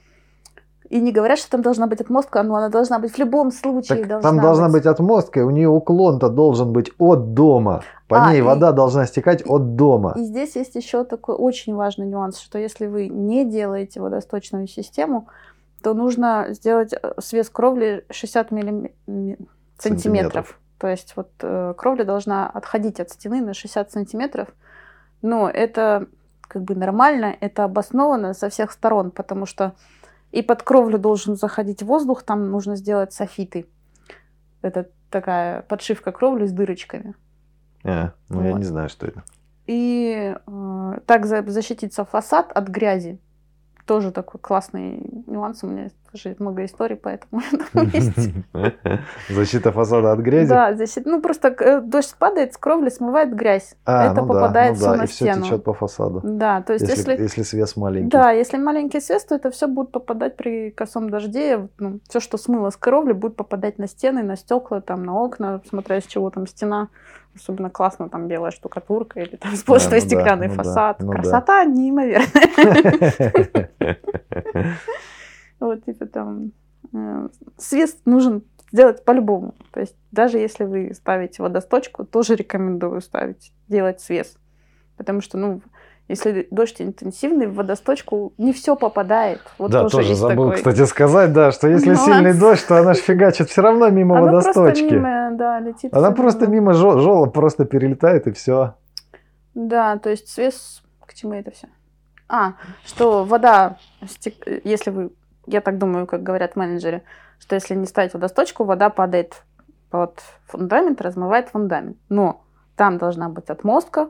[0.90, 4.06] И не говорят, что там должна быть отмостка, но она должна быть в любом случае.
[4.06, 7.84] Так там должна быть отмостка, и у нее уклон-то должен быть от дома.
[8.08, 10.14] По А, ней и- вода должна стекать от дома.
[10.18, 15.28] И здесь есть еще такой очень важный нюанс, что если вы не делаете водосточную систему,
[15.84, 19.38] то нужно сделать э, свес кровли 60 миллим- ми-
[19.78, 19.78] сантиметров.
[19.78, 20.60] Сантиметров.
[20.80, 24.48] То есть вот э, кровля должна отходить от стены на 60 сантиметров.
[25.22, 26.08] Но это
[26.42, 29.76] как бы нормально, это обосновано со всех сторон, потому что
[30.32, 33.68] и под кровлю должен заходить воздух, там нужно сделать софиты.
[34.62, 37.16] Это такая подшивка кровли с дырочками.
[37.84, 38.60] А, ну я Вот.
[38.60, 39.24] не знаю, что это.
[39.68, 43.20] И э, так за- защититься фасад от грязи.
[43.90, 45.64] Тоже такой классный нюанс.
[45.64, 47.42] У меня тоже много историй по этому
[47.92, 48.36] есть.
[49.30, 50.48] Защита фасада от грязи.
[50.48, 51.08] Да, защит...
[51.08, 53.74] ну просто э, дождь падает, с кровли смывает грязь.
[53.86, 55.44] А, это ну да, попадает ну всё да, на и все стену.
[55.44, 56.22] течет по фасаду.
[56.24, 57.24] Да, то есть Если, если...
[57.24, 58.12] если свес маленький.
[58.12, 61.68] Да, если маленький свес, то это все будет попадать при косом дожде.
[61.80, 65.62] Ну, все, что смыло с кровли, будет попадать на стены, на стекла, там, на окна,
[65.68, 66.90] смотря из чего там стена.
[67.40, 71.00] Особенно классно там белая штукатурка или там сплошной ну да, стеклянный ну да, фасад.
[71.00, 71.14] ну да.
[71.14, 73.70] Красота неимоверная.
[75.60, 76.52] Вот, типа там
[76.94, 77.28] э,
[77.58, 79.56] свет нужен сделать по-любому.
[79.72, 84.38] То есть даже если вы ставите водосточку, тоже рекомендую ставить, делать свес.
[84.96, 85.62] Потому что, ну,
[86.10, 89.42] если дождь интенсивный, в водосточку не все попадает.
[89.60, 92.04] Вот да, тоже, тоже забыл, такой кстати, сказать, да, что если нюанс.
[92.04, 94.94] сильный дождь, то она ж фигачит все равно мимо Она просто водосточки.
[94.96, 95.94] мимо, да, летит.
[95.94, 96.72] Она просто мимо.
[96.72, 98.74] мимо жёлоб просто перелетает и все.
[99.54, 100.82] Да, то есть свес...
[101.06, 101.68] К чему это все?
[102.28, 102.54] А,
[102.86, 103.78] что вода,
[104.64, 105.12] если вы...
[105.46, 107.04] Я так думаю, как говорят менеджеры,
[107.40, 109.44] что если не ставить водосточку, вода падает
[109.92, 111.98] под фундамент, размывает фундамент.
[112.10, 112.44] Но
[112.76, 114.10] там должна быть отмостка,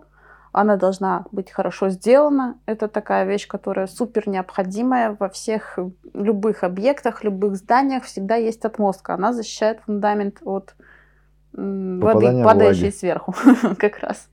[0.60, 2.60] она должна быть хорошо сделана.
[2.66, 5.80] Это такая вещь, которая супер необходимая во всех
[6.14, 8.03] любых объектах, любых зданиях.
[8.03, 9.14] Всегда есть отмостка.
[9.14, 10.76] Она защищает фундамент от
[11.55, 12.93] м, воды, падающей влаги.
[12.93, 13.34] сверху
[13.80, 14.30] как раз.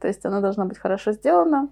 [0.00, 1.68] То есть она должна быть хорошо сделана.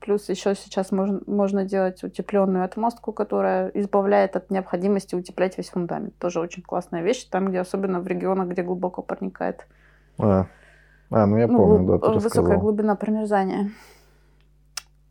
[0.00, 6.18] Плюс еще сейчас можно, можно делать утепленную отмостку, которая избавляет от необходимости утеплять весь фундамент.
[6.18, 9.66] Тоже очень классная вещь, там, где особенно в регионах, где глубоко проникает
[10.18, 10.46] А,
[11.10, 12.60] А, ну я ну, помню, да, ты высокая рассказал.
[12.60, 13.70] глубина промерзания.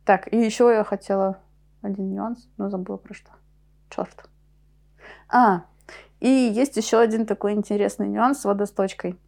[0.04, 1.38] Так, и еще я хотела
[1.82, 3.30] один нюанс, но забыла про что.
[3.90, 4.28] Черт.
[5.28, 5.64] А,
[6.20, 9.18] и есть еще один такой интересный нюанс с водосточкой.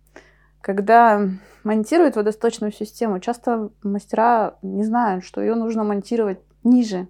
[0.60, 1.28] Когда
[1.64, 7.08] монтируют водосточную систему, часто мастера не знают, что ее нужно монтировать ниже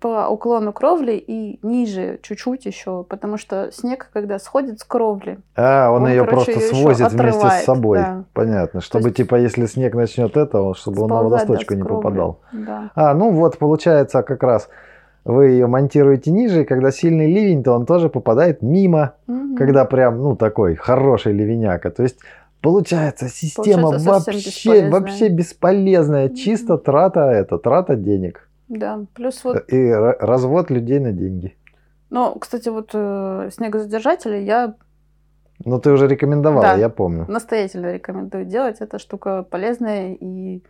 [0.00, 5.90] по уклону кровли и ниже чуть-чуть еще, потому что снег, когда сходит с кровли, А,
[5.90, 7.98] он, Он, ее короче, просто свозит вместе с собой.
[7.98, 8.24] да.
[8.32, 8.80] Понятно.
[8.80, 12.02] Чтобы, есть типа, если снег начнет это, чтобы он на да, водосточку с не кровли.
[12.02, 12.40] попадал.
[12.52, 12.90] Да.
[12.94, 14.68] А, ну вот, получается, как раз
[15.24, 19.56] вы ее монтируете ниже, и когда сильный ливень, то он тоже попадает мимо, Мгм.
[19.56, 21.90] когда прям, ну, такой хороший ливеняка.
[21.90, 22.18] То есть,
[22.62, 24.90] получается, система Получается вообще, бесполезная.
[24.90, 26.28] вообще бесполезная.
[26.30, 28.47] Чисто трата это, трата денег.
[28.68, 31.56] Да, плюс вот И ра- развод людей на деньги.
[32.10, 34.74] Ну, кстати, вот э, снегозадержатели я
[35.64, 36.74] Ну, ты уже рекомендовала, Да.
[36.76, 37.24] я помню.
[37.28, 38.76] настоятельно рекомендую делать.
[38.80, 40.62] Эта штука полезная и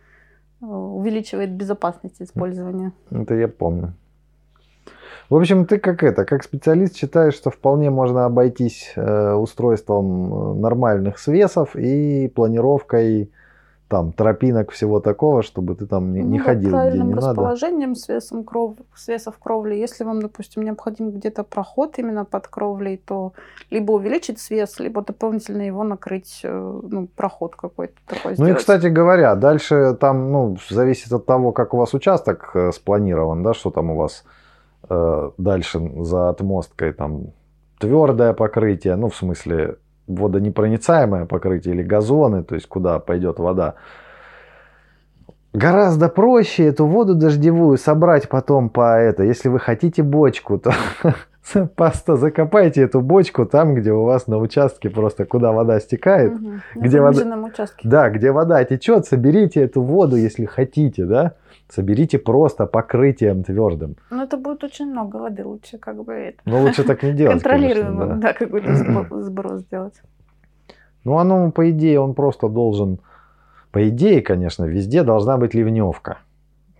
[0.61, 2.91] э, увеличивает безопасность использования.
[3.11, 3.93] Это я помню.
[5.29, 10.59] В общем, ты как это, как специалист считаешь, что вполне можно обойтись э, устройством э,
[10.59, 13.29] нормальных свесов и планировкой
[13.89, 17.13] там тропинок всего такого, чтобы ты там не, не Ну да, ходил где правильным не
[17.15, 17.27] надо.
[17.29, 18.75] расположением свесом кров...
[18.95, 19.73] свесов кровли.
[19.73, 23.33] Если вам, допустим, необходим где-то проход именно под кровлей, то
[23.71, 28.57] либо увеличить свес, либо дополнительно его накрыть, э, ну, проход какой-то такой Ну и, сделать.
[28.59, 33.55] кстати говоря, дальше там, ну, зависит от того, как у вас участок э, спланирован, да,
[33.55, 34.23] что там у вас
[34.87, 37.33] э, дальше за отмосткой, там
[37.79, 39.77] твердое покрытие, ну, в смысле,
[40.09, 43.75] водонепроницаемое покрытие или газоны, то есть куда пойдет вода.
[45.53, 49.23] Гораздо проще эту воду дождевую собрать потом по это.
[49.23, 50.73] Если вы хотите бочку, то
[51.75, 56.33] просто закопайте эту бочку там, где у вас на участке просто куда вода стекает.
[56.39, 57.87] На где вода- участке.
[57.87, 61.33] Да, где вода течет, соберите эту воду, если хотите, да.
[61.69, 63.95] Соберите просто покрытием твердым.
[64.09, 65.45] Ну, это будет очень много воды.
[65.45, 68.15] Лучше как бы это, Но лучше так не делать, контролируемо, да.
[68.15, 68.33] да.
[68.33, 68.75] какой-то
[69.23, 70.01] сброс сделать.
[71.03, 72.99] Ну, оно, по идее, он просто должен...
[73.71, 76.17] По идее, конечно, везде должна быть ливневка.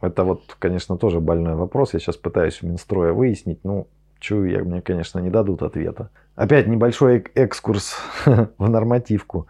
[0.01, 1.93] Это вот, конечно, тоже больной вопрос.
[1.93, 3.59] Я сейчас пытаюсь у Минстроя выяснить.
[3.63, 3.87] Ну,
[4.19, 6.09] чую я, мне, конечно, не дадут ответа.
[6.35, 9.47] Опять небольшой эк- экскурс в нормативку.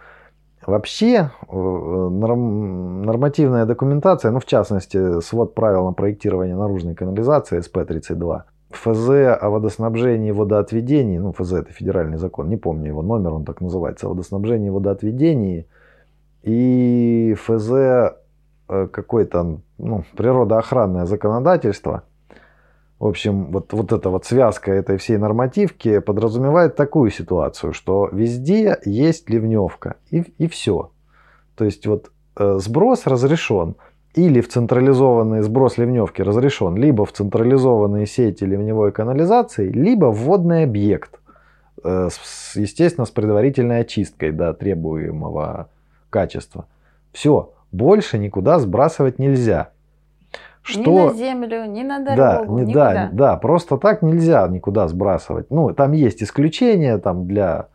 [0.70, 8.44] Вообще, э, норм- нормативная документация, ну, в частности, свод правил на проектирование наружной канализации СП-32,
[8.70, 9.10] ФЗ
[9.42, 13.62] о водоснабжении и водоотведении, ну, ФЗ это федеральный закон, не помню его номер, он так
[13.62, 15.66] называется, о водоснабжении и водоотведении,
[16.44, 22.04] и ФЗ э, какое-то, ну, природоохранное законодательство,
[23.00, 28.78] в общем, вот, вот эта вот связка этой всей нормативки подразумевает такую ситуацию, что везде
[28.84, 30.92] есть ливневка, и, и все.
[31.56, 33.76] То есть вот э, сброс разрешен,
[34.16, 40.64] или в централизованный сброс ливневки разрешен либо в централизованные сети ливневой канализации, либо в водный
[40.64, 41.20] объект,
[41.84, 45.70] э, с- естественно, с предварительной очисткой до требуемого
[46.10, 46.66] качества.
[47.14, 49.70] Все, больше никуда сбрасывать нельзя.
[50.76, 52.94] Ни на землю, ни на Да, дорогу, не- никуда.
[52.94, 55.50] да, да, просто так нельзя никуда сбрасывать.
[55.50, 57.68] Ну, там есть исключения, там для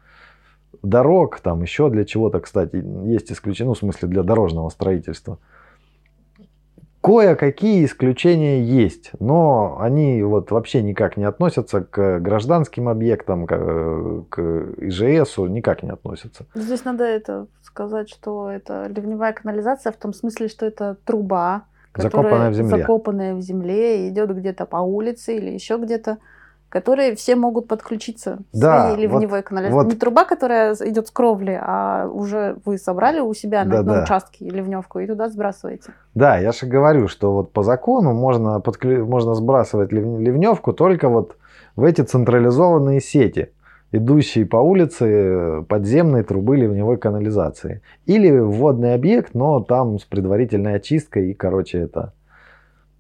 [0.82, 5.39] дорог, там еще для чего-то, кстати, есть исключения, ну, в смысле для дорожного строительства.
[7.02, 14.40] Кое-какие исключения есть, но они вот вообще никак не относятся к гражданским объектам, к, к
[14.78, 16.47] ИЖСу, никак не относятся.
[16.55, 21.65] Здесь надо это сказать, что это ливневая канализация в том смысле, что это труба,
[22.02, 22.70] Закопанная в земле.
[22.78, 26.18] закопанная в земле, идет где-то по улице или еще где-то,
[26.68, 29.74] которые все могут подключиться Да, своей ливневой канализации.
[29.76, 33.82] вот- Не труба, которая идет с кровли, а уже вы собрали у себя на, на
[33.84, 34.02] Да-да.
[34.02, 35.92] участке ливневку и туда сбрасываете.
[36.14, 41.08] Да, я же говорю, что вот по закону можно, подклю- можно сбрасывать лив- ливневку только
[41.08, 41.36] вот
[41.76, 43.50] в эти централизованные сети,
[43.96, 47.80] идущие по улице подземной трубы ливневой канализации.
[48.06, 52.12] Или вводный объект, но там с предварительной очисткой, и, короче, это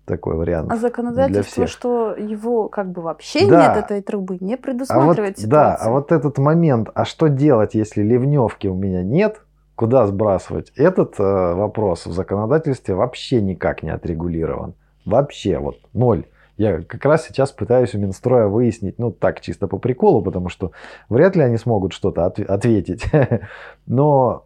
[0.04, 0.70] такой вариант.
[0.70, 3.74] А законодательство, что его как бы вообще Да.
[3.74, 5.88] нет этой трубы, не А вот, предусматривает да, ситуацию.
[5.88, 9.40] а вот этот момент, а что делать, если ливневки у меня нет,
[9.76, 14.74] куда сбрасывать, этот э, вопрос в законодательстве вообще никак не отрегулирован.
[15.04, 16.24] Вообще, вот ноль.
[16.56, 20.70] Я как раз сейчас пытаюсь у Минстроя выяснить, ну так, чисто по приколу, потому что
[21.08, 23.04] вряд ли они смогут что-то отв- ответить.
[23.86, 24.44] Но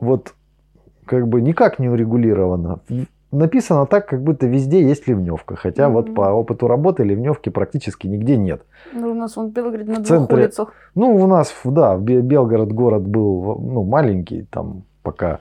[0.00, 0.34] вот
[1.04, 2.80] как бы никак не урегулировано.
[3.30, 5.54] Написано так, как будто везде есть ливневка.
[5.54, 6.14] Хотя вот Мгм.
[6.14, 8.62] по опыту работы ливневки практически нигде нет.
[8.94, 10.72] Ну, у нас он в Белгороде на В двух центре- улицах.
[10.94, 15.40] Ну, у нас, да, Белгород город был ну, маленький, там пока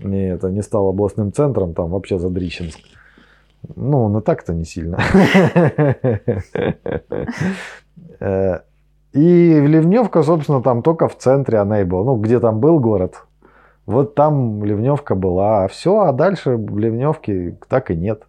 [0.00, 2.80] не, это не стал областным центром, там вообще Задрищенск.
[3.76, 4.98] Ну, но так-то не сильно.
[8.20, 8.60] Э,
[9.12, 12.04] И Ливневка, собственно, там только в центре она и была.
[12.04, 13.24] Ну, где там был город,
[13.86, 15.64] вот там Ливневка была.
[15.64, 18.22] А все, а дальше Ливневки так и нет.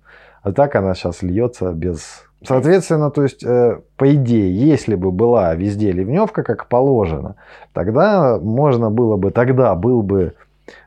[0.43, 2.23] А так она сейчас льется без...
[2.43, 7.37] Соответственно, то есть, э, по идее, если бы была везде ливневка, как положено,
[7.73, 10.33] тогда можно было бы, тогда был бы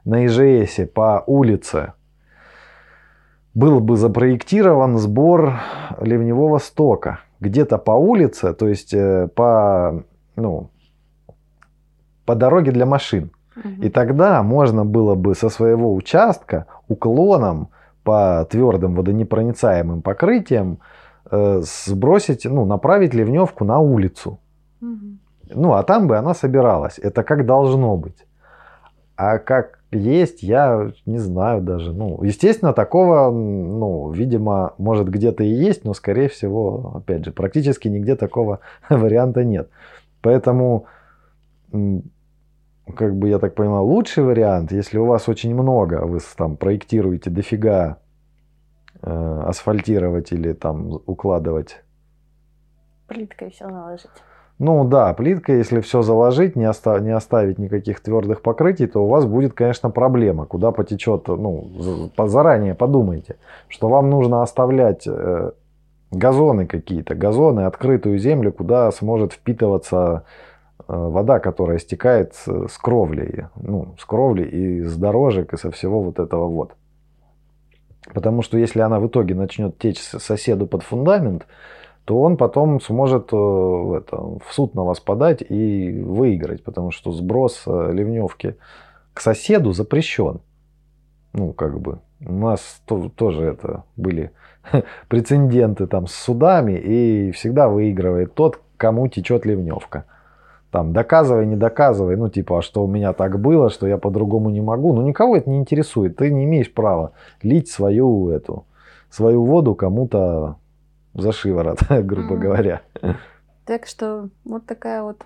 [0.04, 1.94] на ИЖСе по улице
[3.58, 5.54] был бы запроектирован сбор
[6.00, 7.20] ливневого стока.
[7.40, 10.04] Где-то по улице, то есть э, по,
[10.36, 10.70] ну,
[12.24, 13.30] по дороге для машин.
[13.82, 17.70] И тогда можно было бы со своего участка уклоном
[18.04, 20.78] по твердым водонепроницаемым покрытиям
[21.28, 24.38] э, сбросить, ну, направить ливневку на улицу.
[24.80, 25.18] Мгм.
[25.50, 27.00] Ну, а там бы она собиралась.
[27.00, 28.24] Это как должно быть.
[29.16, 31.92] А как есть, я не знаю даже.
[31.92, 37.88] Ну, естественно, такого, ну, видимо, может где-то и есть, но, скорее всего, опять же, практически
[37.88, 38.60] нигде такого
[38.90, 39.70] варианта нет.
[40.20, 40.86] Поэтому,
[42.94, 46.56] как бы я так понимаю, лучший вариант, если у вас очень много, вы с- там
[46.56, 47.98] проектируете дофига
[49.02, 51.82] э, асфальтировать или там укладывать
[53.06, 54.10] Плиткой все наложить.
[54.58, 59.08] Ну да, плитка, если все заложить, не, оста- не оставить никаких твердых покрытий, то у
[59.08, 63.36] вас будет, конечно, проблема, куда потечет, ну, заранее подумайте,
[63.68, 65.52] что вам нужно оставлять э,
[66.10, 70.24] газоны какие-то, газоны, открытую землю, куда сможет впитываться
[70.80, 75.70] э, вода, которая стекает с, с кровли, ну, с кровли и с дорожек и со
[75.70, 76.72] всего вот этого вот.
[78.12, 81.46] Потому что если она в итоге начнет течь соседу под фундамент,
[82.08, 83.36] то он потом сможет э,
[83.98, 88.56] это, в суд на вас подать и выиграть, потому что сброс э, ливневки
[89.12, 90.40] к соседу запрещен.
[91.34, 91.98] Ну, как бы.
[92.24, 94.30] У нас то- тоже это были
[95.08, 100.06] прецеденты там с судами, и всегда выигрывает тот, кому течет ливневка.
[100.70, 104.48] Там, доказывай, не доказывай, ну, типа, а что у меня так было, что я по-другому
[104.48, 104.94] не могу.
[104.94, 106.16] Ну, никого это не интересует.
[106.16, 107.12] Ты не имеешь права
[107.42, 108.64] лить свою эту,
[109.10, 110.56] свою воду кому-то
[111.14, 112.40] за шиворот, грубо Мгм.
[112.40, 112.82] говоря.
[113.64, 115.24] Так что вот такая вот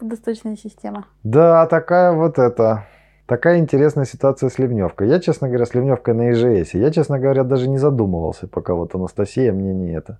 [0.00, 1.06] водосточная система.
[1.22, 2.86] Да, такая вот это.
[3.26, 5.08] Такая интересная ситуация с ливневкой.
[5.08, 6.72] Я, честно говоря, с ливневкой на ИЖС.
[6.72, 10.18] Я, честно говоря, даже не задумывался, пока вот Анастасия мне не это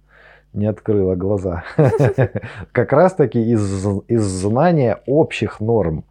[0.53, 1.65] не открыла глаза.
[2.73, 6.05] Как раз таки из, из знания общих норм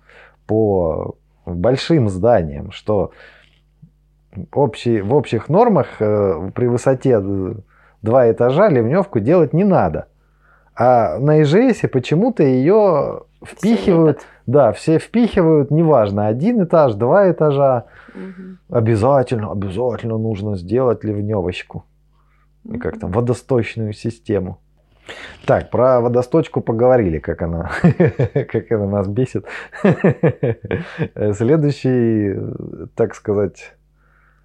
[0.46, 3.12] по большим зданиям, что
[4.54, 7.54] общий, в общих нормах э, при высоте э,
[8.02, 10.08] два этажа ливневку делать не надо.
[10.76, 14.28] А на ИЖСе почему-то ее Все впихивают лепят.
[14.46, 17.86] да, все впихивают, неважно, один этаж, два этажа.
[18.14, 18.60] Мгм.
[18.70, 21.86] Обязательно, обязательно нужно сделать ливневочку.
[22.66, 24.60] И Как там, водосточную систему.
[25.46, 27.72] Так, про водосточку поговорили, как она,
[28.52, 29.46] как она нас бесит.
[31.34, 32.36] Следующий,
[32.96, 33.74] так сказать,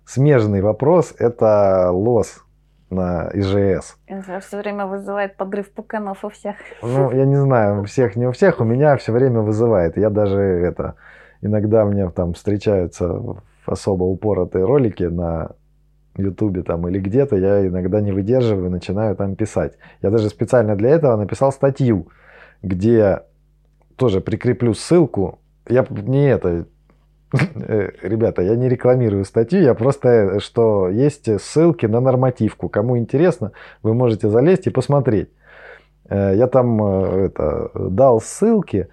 [0.04, 2.44] смежный вопрос– это лос
[2.92, 3.96] на ИЖС.
[4.06, 6.56] Это все время вызывает подрыв пуканов у всех.
[6.82, 9.96] Ну, я не знаю, у всех, не у всех, у меня все время вызывает.
[9.96, 10.94] Я даже это,
[11.40, 13.20] иногда мне там встречаются
[13.66, 15.52] особо упоротые ролики на
[16.16, 19.78] Ютубе там или где-то, я иногда не выдерживаю и начинаю там писать.
[20.02, 22.08] Я даже специально для этого написал статью,
[22.62, 23.22] где
[23.96, 25.38] тоже прикреплю ссылку.
[25.68, 26.66] Я не это,
[27.32, 32.68] ребята, я не рекламирую статью, я просто, э, что есть ссылки на нормативку.
[32.68, 33.52] Кому интересно,
[33.82, 35.30] вы можете залезть и посмотреть.
[36.08, 38.88] Э, я там э, это, дал ссылки,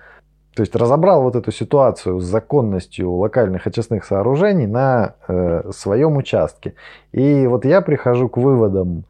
[0.55, 6.73] то есть разобрал вот эту ситуацию с законностью локальных очистных сооружений на э, своем участке.
[7.11, 9.03] И вот я прихожу к выводам.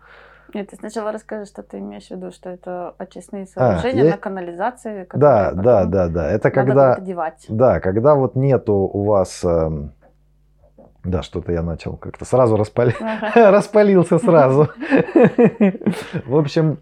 [0.54, 4.06] Нет, ты сначала расскажи, что ты имеешь в виду, что это очистные а, сооружения а,
[4.06, 4.12] я...
[4.12, 5.08] на канализации.
[5.14, 6.30] Да, да, да, да.
[6.30, 7.00] Это когда.
[7.48, 9.44] Да, когда вот нету у вас.
[9.44, 9.70] Э,
[11.04, 12.96] да, что-то я начал как-то сразу распали...
[13.36, 14.70] распалился сразу.
[16.26, 16.80] В общем,